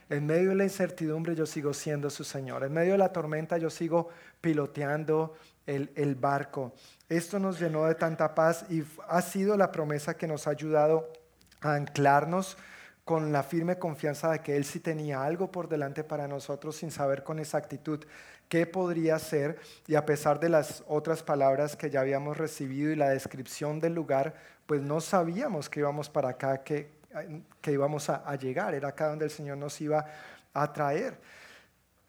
[0.10, 2.64] En medio de la incertidumbre yo sigo siendo su Señor.
[2.64, 4.10] En medio de la tormenta yo sigo
[4.41, 5.36] piloteando
[5.66, 6.74] el, el, barco.
[7.10, 11.12] Esto nos llenó de tanta paz y ha sido la promesa que nos ha ayudado
[11.62, 12.58] a anclarnos
[13.03, 16.91] con la firme confianza de que Él sí tenía algo por delante para nosotros sin
[16.91, 18.03] saber con exactitud
[18.50, 22.95] qué podría ser y a pesar de las otras palabras que ya habíamos recibido y
[22.95, 24.36] la descripción del lugar,
[24.66, 26.91] pues no sabíamos que íbamos para acá, que,
[27.62, 30.06] que íbamos a, llegar, era acá donde el Señor nos iba
[30.54, 31.20] a traer.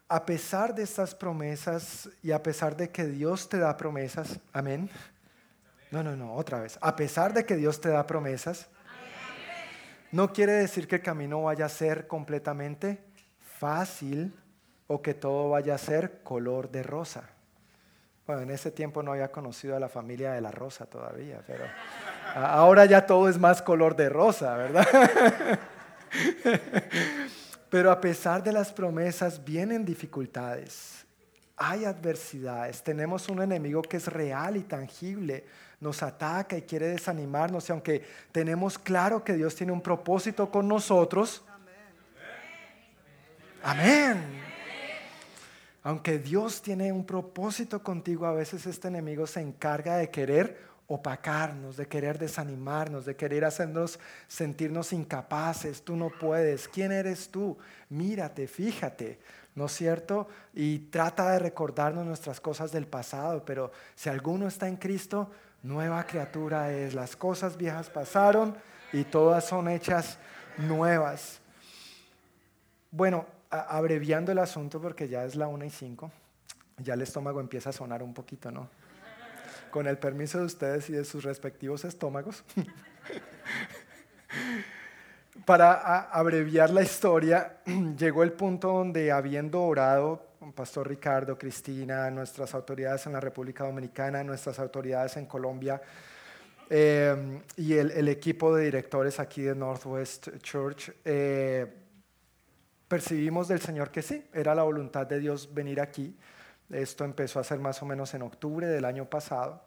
[0.07, 4.89] A pesar de estas promesas y a pesar de que Dios te da promesas, amén.
[5.91, 6.77] No, no, no, otra vez.
[6.81, 8.67] A pesar de que Dios te da promesas,
[10.11, 13.03] no quiere decir que el camino vaya a ser completamente
[13.59, 14.33] fácil
[14.91, 17.29] o que todo vaya a ser color de rosa.
[18.25, 21.63] Bueno, en ese tiempo no había conocido a la familia de la rosa todavía, pero
[22.33, 24.87] ahora ya todo es más color de rosa, ¿verdad?
[27.69, 31.05] Pero a pesar de las promesas vienen dificultades,
[31.55, 35.45] hay adversidades, tenemos un enemigo que es real y tangible,
[35.79, 40.67] nos ataca y quiere desanimarnos y aunque tenemos claro que Dios tiene un propósito con
[40.67, 41.43] nosotros,
[43.61, 44.48] amén.
[45.83, 51.77] Aunque Dios tiene un propósito contigo, a veces este enemigo se encarga de querer opacarnos,
[51.77, 55.83] de querer desanimarnos, de querer hacernos sentirnos incapaces.
[55.83, 56.67] Tú no puedes.
[56.67, 57.57] ¿Quién eres tú?
[57.89, 59.19] Mírate, fíjate,
[59.55, 60.27] ¿no es cierto?
[60.53, 65.29] Y trata de recordarnos nuestras cosas del pasado, pero si alguno está en Cristo,
[65.61, 66.95] nueva criatura es.
[66.95, 68.57] Las cosas viejas pasaron
[68.91, 70.17] y todas son hechas
[70.57, 71.39] nuevas.
[72.89, 76.11] Bueno, abreviando el asunto porque ya es la una y cinco,
[76.77, 78.69] ya el estómago empieza a sonar un poquito, ¿no?
[79.71, 82.43] Con el permiso de ustedes y de sus respectivos estómagos.
[85.45, 87.59] Para abreviar la historia,
[87.97, 94.23] llegó el punto donde habiendo orado Pastor Ricardo, Cristina, nuestras autoridades en la República Dominicana,
[94.23, 95.81] nuestras autoridades en Colombia,
[96.69, 101.65] eh, y el, equipo de directores aquí de Northwest Church, eh,
[102.89, 106.17] percibimos del Señor que sí, era la voluntad de Dios venir aquí.
[106.69, 109.63] Esto empezó a ser más o menos en octubre del año pasado.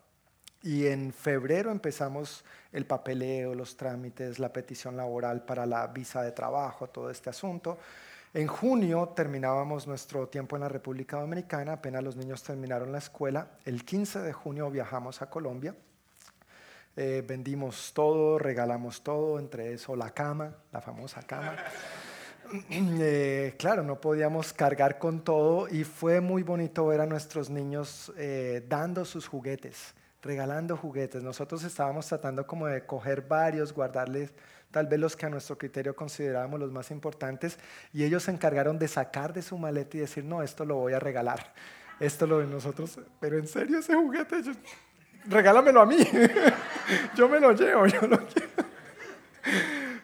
[0.63, 6.33] Y en febrero empezamos el papeleo, los trámites, la petición laboral para la visa de
[6.33, 7.79] trabajo, todo este asunto.
[8.35, 13.51] En junio terminábamos nuestro tiempo en la República Dominicana, apenas los niños terminaron la escuela.
[13.65, 15.75] El 15 de junio viajamos a Colombia.
[16.97, 21.57] Eh, vendimos todo, regalamos todo, entre eso la cama, la famosa cama.
[22.71, 28.13] Eh, claro, no podíamos cargar con todo y fue muy bonito ver a nuestros niños
[28.17, 31.23] eh, dando sus juguetes, regalando juguetes.
[31.23, 34.33] Nosotros estábamos tratando como de coger varios, guardarles
[34.73, 37.59] tal vez los que a nuestro criterio considerábamos los más importantes,
[37.93, 40.95] y ellos se encargaron de sacar de su maleta y decir, no, esto lo voy
[40.95, 41.53] a regalar,
[42.01, 44.43] esto lo de nosotros, pero en serio ese juguete,
[45.27, 45.99] regálamelo a mí,
[47.15, 48.62] yo me lo llevo, yo lo quiero.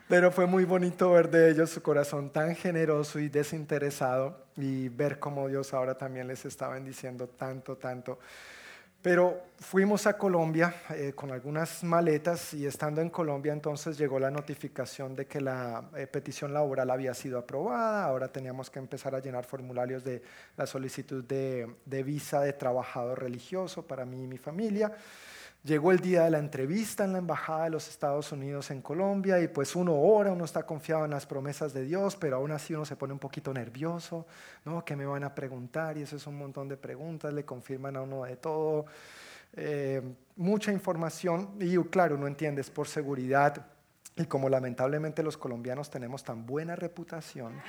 [0.09, 5.19] Pero fue muy bonito ver de ellos su corazón tan generoso y desinteresado y ver
[5.19, 8.19] cómo Dios ahora también les está bendiciendo tanto, tanto.
[9.03, 14.31] Pero fuimos a Colombia eh, con algunas maletas y estando en Colombia entonces llegó la
[14.31, 18.05] notificación de que la eh, petición laboral había sido aprobada.
[18.05, 20.23] Ahora teníamos que empezar a llenar formularios de
[20.57, 24.91] la solicitud de, de visa de trabajador religioso para mí y mi familia.
[25.65, 29.41] Llegó el día de la entrevista en la Embajada de los Estados Unidos en Colombia
[29.41, 32.75] y pues uno ora, uno está confiado en las promesas de Dios, pero aún así
[32.75, 34.25] uno se pone un poquito nervioso,
[34.65, 34.85] ¿no?
[34.85, 35.99] ¿Qué me van a preguntar?
[35.99, 38.87] Y eso es un montón de preguntas, le confirman a uno de todo,
[39.55, 40.01] eh,
[40.37, 43.67] mucha información y claro, uno entiende, es por seguridad
[44.17, 47.61] y como lamentablemente los colombianos tenemos tan buena reputación,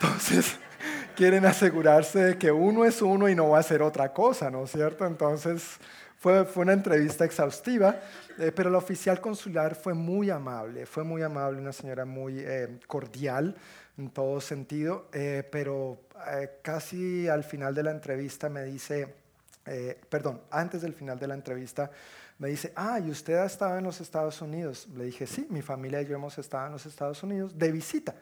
[0.00, 0.58] entonces
[1.16, 4.64] quieren asegurarse de que uno es uno y no va a ser otra cosa, ¿no
[4.64, 5.04] es cierto?
[5.06, 5.78] Entonces
[6.24, 8.00] fue, fue una entrevista exhaustiva,
[8.38, 12.78] eh, pero la oficial consular fue muy amable, fue muy amable, una señora muy eh,
[12.86, 13.54] cordial
[13.98, 16.00] en todo sentido, eh, pero
[16.62, 19.14] casi al final de la entrevista me dice,
[20.08, 21.90] perdón, antes del final de la entrevista,
[22.38, 24.88] me dice, ah, ¿y usted ha estado en los Estados Unidos?
[24.96, 28.14] Le dije, sí, mi familia y yo hemos estado en los Estados Unidos de visita.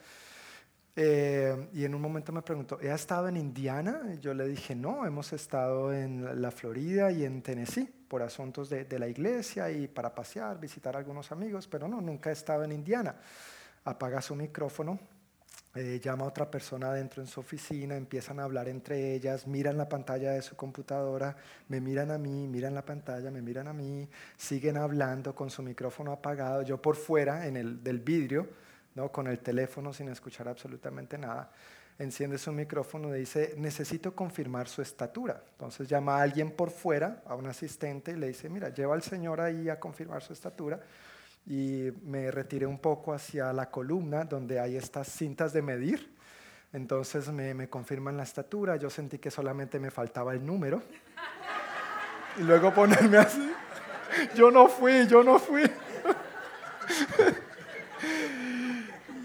[0.94, 4.14] Eh, y en un momento me preguntó, ¿he estado en Indiana?
[4.20, 8.98] yo le dije, no, hemos estado en la Florida y en Tennessee por asuntos de,
[8.98, 12.72] la iglesia y para pasear, visitar a algunos amigos, pero no, nunca he estado en
[12.72, 13.16] Indiana.
[13.84, 14.98] Apaga su micrófono,
[15.74, 19.78] eh, llama a otra persona dentro en su oficina, empiezan a hablar entre ellas, miran
[19.78, 21.34] la pantalla de su computadora,
[21.68, 25.62] me miran a mí, miran la pantalla, me miran a mí, siguen hablando con su
[25.62, 28.46] micrófono apagado, yo por fuera en el, del vidrio
[28.94, 29.10] ¿no?
[29.10, 31.50] con el teléfono sin escuchar absolutamente nada.
[31.98, 35.42] Enciende su micrófono y dice, necesito confirmar su estatura.
[35.52, 39.02] Entonces llama a alguien por fuera, a un asistente, y le dice, mira, lleva al
[39.02, 40.80] señor ahí a confirmar su estatura.
[41.46, 46.16] Y me retiré un poco hacia la columna donde hay estas cintas de medir.
[46.72, 50.82] Entonces me, me confirman la estatura, yo sentí que solamente me faltaba el número.
[52.38, 53.52] Y luego ponerme así.
[54.34, 55.70] Yo no fui, yo no fui.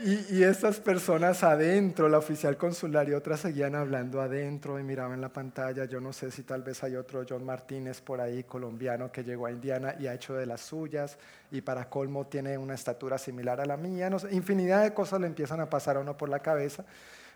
[0.09, 5.27] Y, estas personas adentro, la oficial consular y otras seguían hablando adentro y miraban la
[5.27, 5.83] pantalla.
[5.83, 9.47] Yo no sé si tal vez hay otro John Martínez por ahí, colombiano, que llegó
[9.47, 11.17] a Indiana y ha hecho de las suyas
[11.51, 14.09] y para colmo tiene una estatura similar a la mía.
[14.09, 16.85] No infinidad de cosas le empiezan a pasar a uno por la cabeza.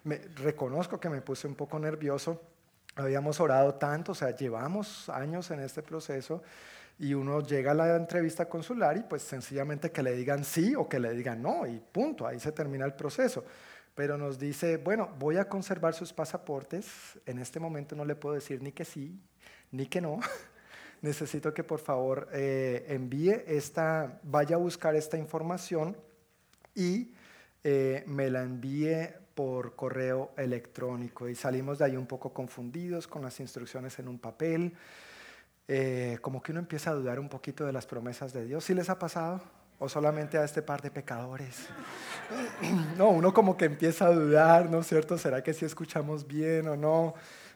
[0.06, 2.42] Me, reconozco que me puse un poco nervioso.
[2.96, 6.42] Habíamos orado tanto, o sea, llevamos años en este proceso
[7.02, 10.88] y uno llega a la entrevista consular y pues sencillamente que le digan sí o
[10.88, 13.44] que le digan no y punto, ahí se termina el proceso.
[13.96, 18.36] Pero nos dice, bueno, voy a conservar sus pasaportes, en este momento no le puedo
[18.36, 19.20] decir ni que sí,
[19.72, 20.20] ni que no.
[21.02, 25.98] Necesito que por favor eh, envíe esta, vaya a buscar esta información
[26.76, 27.16] y
[27.64, 31.28] eh, me la envíe por correo electrónico.
[31.28, 34.76] Y salimos de ahí un poco confundidos con las instrucciones en un papel.
[35.74, 38.66] Eh, como que uno empieza a dudar un poquito de las promesas de Dios.
[38.66, 39.40] ¿Sí les ha pasado?
[39.80, 41.70] ¿O solamente a este par de pecadores?
[42.98, 45.18] No, uno como que empieza a dudar, ¿no es cierto?
[45.18, 47.14] ¿Será que sí escuchamos bien o no?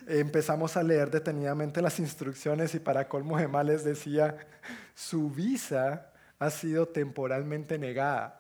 [0.08, 4.38] empezamos a leer detenidamente las instrucciones y para colmo de males decía,
[4.94, 8.38] su visa ha sido temporalmente negada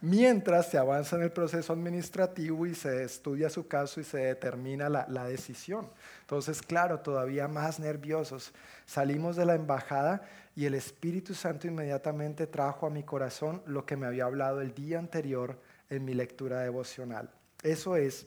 [0.00, 4.88] mientras se avanza en el proceso administrativo y se estudia su caso y se determina
[4.88, 5.88] la, decisión.
[6.22, 8.52] Entonces, claro, todavía más nerviosos.
[8.86, 10.22] Salimos de la embajada
[10.56, 14.74] y el Espíritu Santo inmediatamente trajo a mi corazón lo que me había hablado el
[14.74, 15.58] día anterior
[15.88, 17.30] en mi lectura devocional.
[17.62, 18.26] Eso es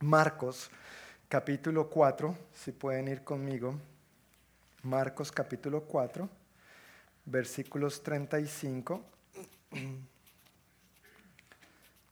[0.00, 0.70] Marcos
[1.28, 3.74] capítulo 4, si pueden ir conmigo.
[4.82, 6.28] Marcos capítulo 4,
[7.24, 9.02] versículos 35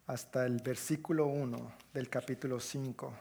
[0.07, 3.13] hasta el versículo 1 del capítulo 5.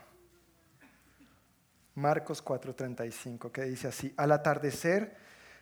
[1.96, 5.16] Marcos 4:35, que dice así, al atardecer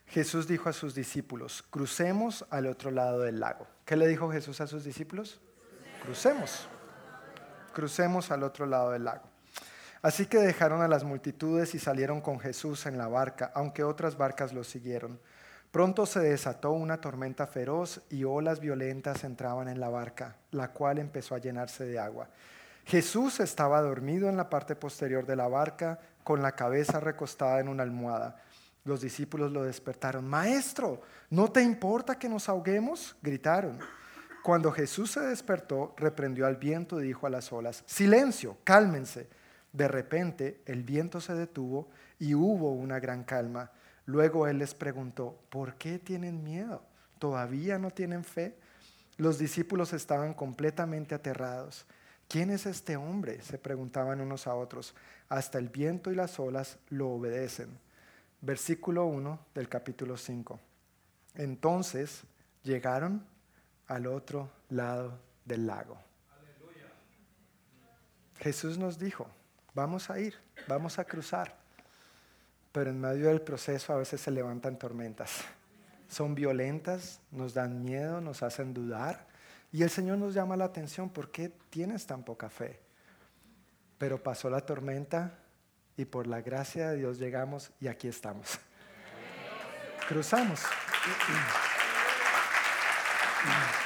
[0.06, 3.66] Jesús dijo a sus discípulos, crucemos al otro lado del lago.
[3.84, 5.40] ¿Qué le dijo Jesús a sus discípulos?
[6.02, 6.66] Crucemos,
[7.72, 9.24] crucemos al otro lado del lago.
[10.02, 14.16] Así que dejaron a las multitudes y salieron con Jesús en la barca, aunque otras
[14.16, 15.20] barcas lo siguieron.
[15.72, 20.98] Pronto se desató una tormenta feroz y olas violentas entraban en la barca, la cual
[20.98, 22.28] empezó a llenarse de agua.
[22.84, 27.68] Jesús estaba dormido en la parte posterior de la barca, con la cabeza recostada en
[27.68, 28.36] una almohada.
[28.84, 30.28] Los discípulos lo despertaron.
[30.28, 31.00] Maestro,
[31.30, 33.16] ¿no te importa que nos ahoguemos?
[33.22, 33.78] gritaron.
[34.42, 39.26] Cuando Jesús se despertó, reprendió al viento y dijo a las olas, silencio, cálmense.
[39.72, 43.70] De repente el viento se detuvo y hubo una gran calma.
[44.07, 46.82] Luego él les preguntó, ¿por qué tienen miedo?
[47.18, 48.57] ¿Todavía no tienen fe?
[49.16, 51.86] Los discípulos estaban completamente aterrados.
[52.28, 53.40] ¿Quién es este hombre?
[53.42, 54.94] se preguntaban unos a otros.
[55.28, 57.78] Hasta el viento y las olas lo obedecen.
[58.40, 60.59] Versículo 1 del capítulo 5.
[61.34, 62.22] Entonces
[62.62, 63.24] llegaron
[63.86, 65.98] al otro lado del lago.
[68.38, 69.28] Jesús nos dijo,
[69.74, 70.34] vamos a ir,
[70.66, 71.57] vamos a cruzar,
[72.72, 75.42] pero en medio del proceso a veces se levantan tormentas.
[76.08, 79.26] Son violentas, nos dan miedo, nos hacen dudar
[79.70, 82.80] y el Señor nos llama la atención, ¿por qué tienes tan poca fe?
[83.98, 85.38] Pero pasó la tormenta
[85.96, 88.58] y por la gracia de Dios llegamos y aquí estamos.
[90.08, 90.60] Cruzamos.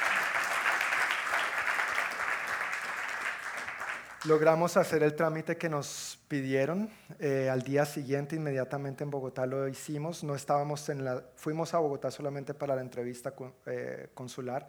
[4.25, 6.89] Logramos hacer el trámite que nos pidieron.
[7.19, 10.23] Eh, al día siguiente, inmediatamente en Bogotá lo hicimos.
[10.23, 13.33] No estábamos en la, fuimos a Bogotá solamente para la entrevista
[13.67, 14.67] eh, consular,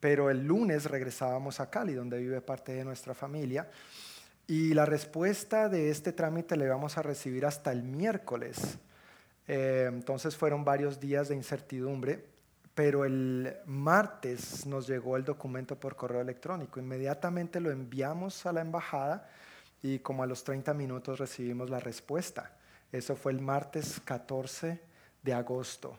[0.00, 3.68] pero el lunes regresábamos a Cali, donde vive parte de nuestra familia.
[4.46, 8.78] Y la respuesta de este trámite le vamos a recibir hasta el miércoles.
[9.46, 12.37] Eh, entonces fueron varios días de incertidumbre
[12.78, 16.78] pero el martes nos llegó el documento por correo electrónico.
[16.78, 19.28] Inmediatamente lo enviamos a la embajada
[19.82, 22.52] y como a los 30 minutos recibimos la respuesta.
[22.92, 24.80] Eso fue el martes 14
[25.24, 25.98] de agosto.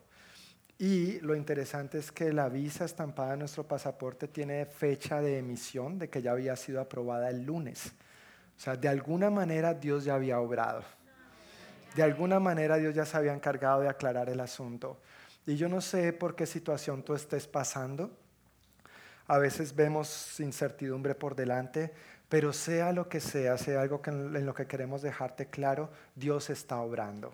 [0.77, 5.99] Y lo interesante es que la visa estampada en nuestro pasaporte tiene fecha de emisión
[5.99, 7.87] de que ya había sido aprobada el lunes.
[8.57, 10.83] O sea, de alguna manera Dios ya había obrado.
[11.93, 15.01] De alguna manera Dios ya se había encargado de aclarar el asunto.
[15.49, 18.11] Y yo no sé por qué situación tú estés pasando.
[19.25, 21.91] A veces vemos incertidumbre por delante,
[22.29, 26.79] pero sea lo que sea, sea algo en lo que queremos dejarte claro, Dios está
[26.79, 27.33] obrando.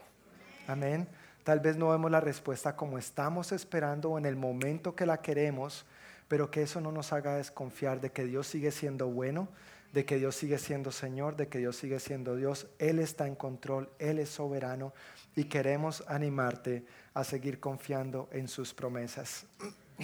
[0.65, 1.09] Amén.
[1.43, 5.21] Tal vez no vemos la respuesta como estamos esperando o en el momento que la
[5.21, 5.85] queremos,
[6.29, 9.49] pero que eso no nos haga desconfiar de que Dios sigue siendo bueno,
[9.95, 12.67] de que Dios sigue siendo Señor, de que Dios sigue siendo Dios.
[12.79, 14.93] Él está en control, Él es soberano
[15.37, 19.45] y queremos animarte a seguir confiando en sus promesas.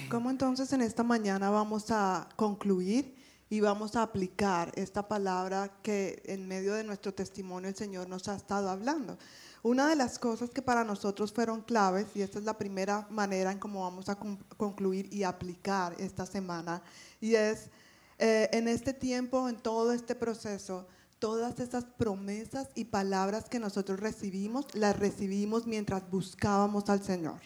[0.08, 3.14] ¿Cómo entonces en esta mañana vamos a concluir
[3.50, 8.28] y vamos a aplicar esta palabra que en medio de nuestro testimonio el Señor nos
[8.28, 9.18] ha estado hablando?
[9.62, 13.52] Una de las cosas que para nosotros fueron claves, y esta es la primera manera
[13.52, 14.16] en cómo vamos a
[14.56, 16.82] concluir y aplicar esta semana,
[17.20, 17.68] y es
[18.24, 20.86] eh, en este tiempo, en todo este proceso,
[21.18, 27.40] todas esas promesas y palabras que nosotros recibimos, las recibimos mientras buscábamos al Señor,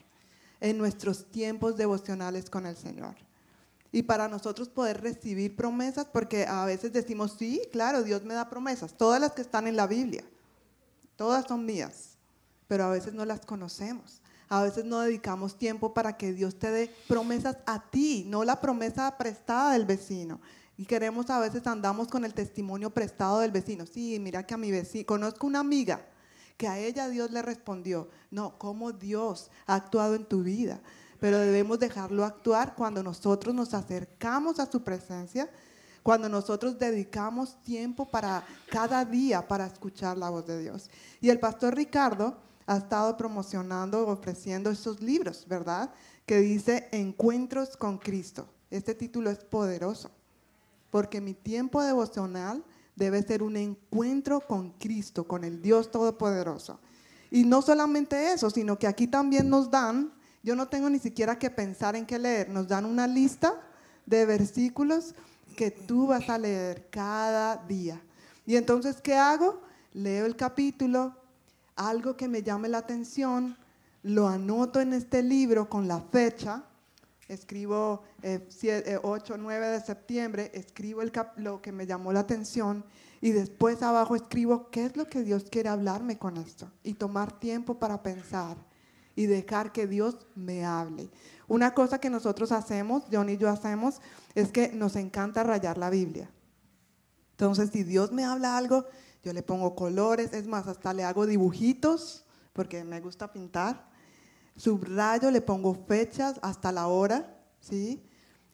[0.60, 3.14] en nuestros tiempos devocionales con el Señor.
[3.90, 8.50] Y para nosotros poder recibir promesas, porque a veces decimos, sí, claro, Dios me da
[8.50, 10.24] promesas, todas las que están en la Biblia,
[11.16, 12.18] todas son mías,
[12.68, 14.20] pero a veces no las conocemos.
[14.48, 18.60] A veces no dedicamos tiempo para que Dios te dé promesas a ti, no la
[18.60, 20.40] promesa prestada del vecino.
[20.78, 23.86] Y queremos a veces andamos con el testimonio prestado del vecino.
[23.86, 26.04] Sí, mira que a mi vecino, conozco una amiga
[26.58, 28.08] que a ella Dios le respondió.
[28.30, 30.80] No, cómo Dios ha actuado en tu vida.
[31.18, 35.50] Pero debemos dejarlo actuar cuando nosotros nos acercamos a su presencia,
[36.02, 40.90] cuando nosotros dedicamos tiempo para cada día para escuchar la voz de Dios.
[41.22, 45.90] Y el pastor Ricardo ha estado promocionando, ofreciendo esos libros, ¿verdad?
[46.26, 48.46] Que dice Encuentros con Cristo.
[48.70, 50.10] Este título es poderoso
[50.96, 56.80] porque mi tiempo devocional debe ser un encuentro con Cristo, con el Dios Todopoderoso.
[57.30, 60.10] Y no solamente eso, sino que aquí también nos dan,
[60.42, 63.60] yo no tengo ni siquiera que pensar en qué leer, nos dan una lista
[64.06, 65.14] de versículos
[65.54, 68.00] que tú vas a leer cada día.
[68.46, 69.60] Y entonces, ¿qué hago?
[69.92, 71.14] Leo el capítulo,
[71.74, 73.58] algo que me llame la atención,
[74.02, 76.64] lo anoto en este libro con la fecha,
[77.28, 78.46] escribo eh,
[79.02, 81.02] 8, eh, 9 de septiembre, escribo
[81.36, 82.84] lo que me llamó la atención
[83.20, 87.38] y después abajo escribo qué es lo que Dios quiere hablarme con esto y tomar
[87.38, 88.56] tiempo para pensar
[89.16, 91.10] y dejar que Dios me hable.
[91.48, 94.00] Una cosa que nosotros hacemos, John y yo hacemos,
[94.34, 96.30] es que nos encanta rayar la Biblia.
[97.32, 98.86] Entonces, si Dios me habla algo,
[99.22, 103.88] yo le pongo colores, es más, hasta le hago dibujitos, porque me gusta pintar
[104.56, 108.02] subrayo, le pongo fechas hasta la hora, ¿sí?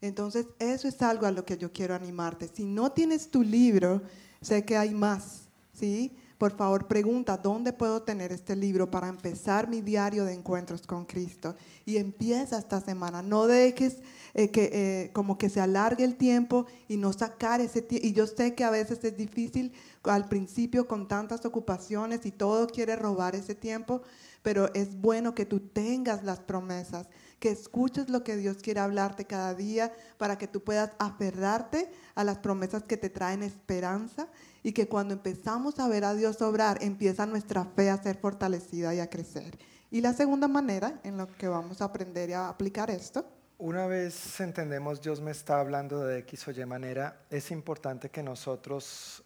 [0.01, 2.49] Entonces, eso es algo a lo que yo quiero animarte.
[2.53, 4.03] Si no tienes tu libro,
[4.41, 6.17] sé que hay más, ¿sí?
[6.43, 11.05] por favor pregunta, ¿dónde puedo tener este libro para empezar mi diario de encuentros con
[11.05, 11.55] Cristo?
[11.87, 13.23] Y empieza esta semana.
[13.23, 13.99] No dejes
[14.35, 18.05] eh, que eh, como que se alargue el tiempo y no sacar ese tiempo.
[18.09, 19.73] Y yo sé que a veces es difícil
[20.03, 24.03] al principio con tantas ocupaciones y todo quiere robar ese tiempo,
[24.43, 29.25] pero es bueno que tú tengas las promesas, que escuches lo que Dios quiere hablarte
[29.25, 34.29] cada día para que tú puedas aferrarte a las promesas que te traen esperanza
[34.63, 38.95] y que cuando empezamos a ver a Dios obrar, empieza nuestra fe a ser fortalecida
[38.95, 39.59] y a crecer.
[39.91, 43.27] Y la segunda manera en la que vamos a aprender y a aplicar esto.
[43.59, 48.23] Una vez entendemos Dios me está hablando de X o Y manera, es importante que
[48.23, 49.23] nosotros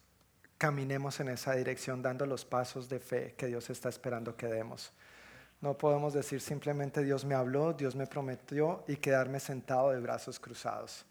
[0.57, 4.91] caminemos en esa dirección dando los pasos de fe que Dios está esperando que demos.
[5.59, 10.39] No podemos decir simplemente Dios me habló, Dios me prometió y quedarme sentado de brazos
[10.39, 11.05] cruzados.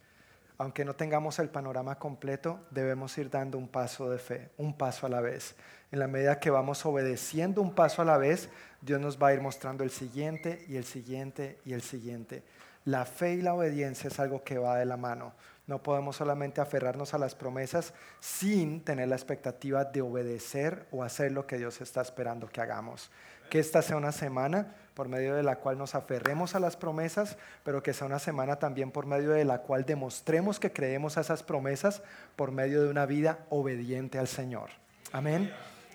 [0.58, 5.06] Aunque no tengamos el panorama completo, debemos ir dando un paso de fe, un paso
[5.06, 5.54] a la vez.
[5.92, 8.48] En la medida que vamos obedeciendo un paso a la vez,
[8.80, 12.42] Dios nos va a ir mostrando el siguiente y el siguiente y el siguiente.
[12.86, 15.34] La fe y la obediencia es algo que va de la mano.
[15.66, 21.32] No podemos solamente aferrarnos a las promesas sin tener la expectativa de obedecer o hacer
[21.32, 23.10] lo que Dios está esperando que hagamos.
[23.48, 27.36] Que esta sea una semana por medio de la cual nos aferremos a las promesas,
[27.64, 31.20] pero que sea una semana también por medio de la cual demostremos que creemos a
[31.20, 32.02] esas promesas
[32.34, 34.70] por medio de una vida obediente al Señor.
[35.12, 35.52] Amén.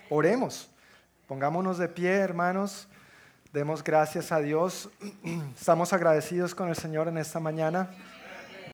[0.08, 0.70] Oremos.
[1.26, 2.86] Pongámonos de pie, hermanos.
[3.52, 4.88] Demos gracias a Dios.
[5.58, 7.90] Estamos agradecidos con el Señor en esta mañana.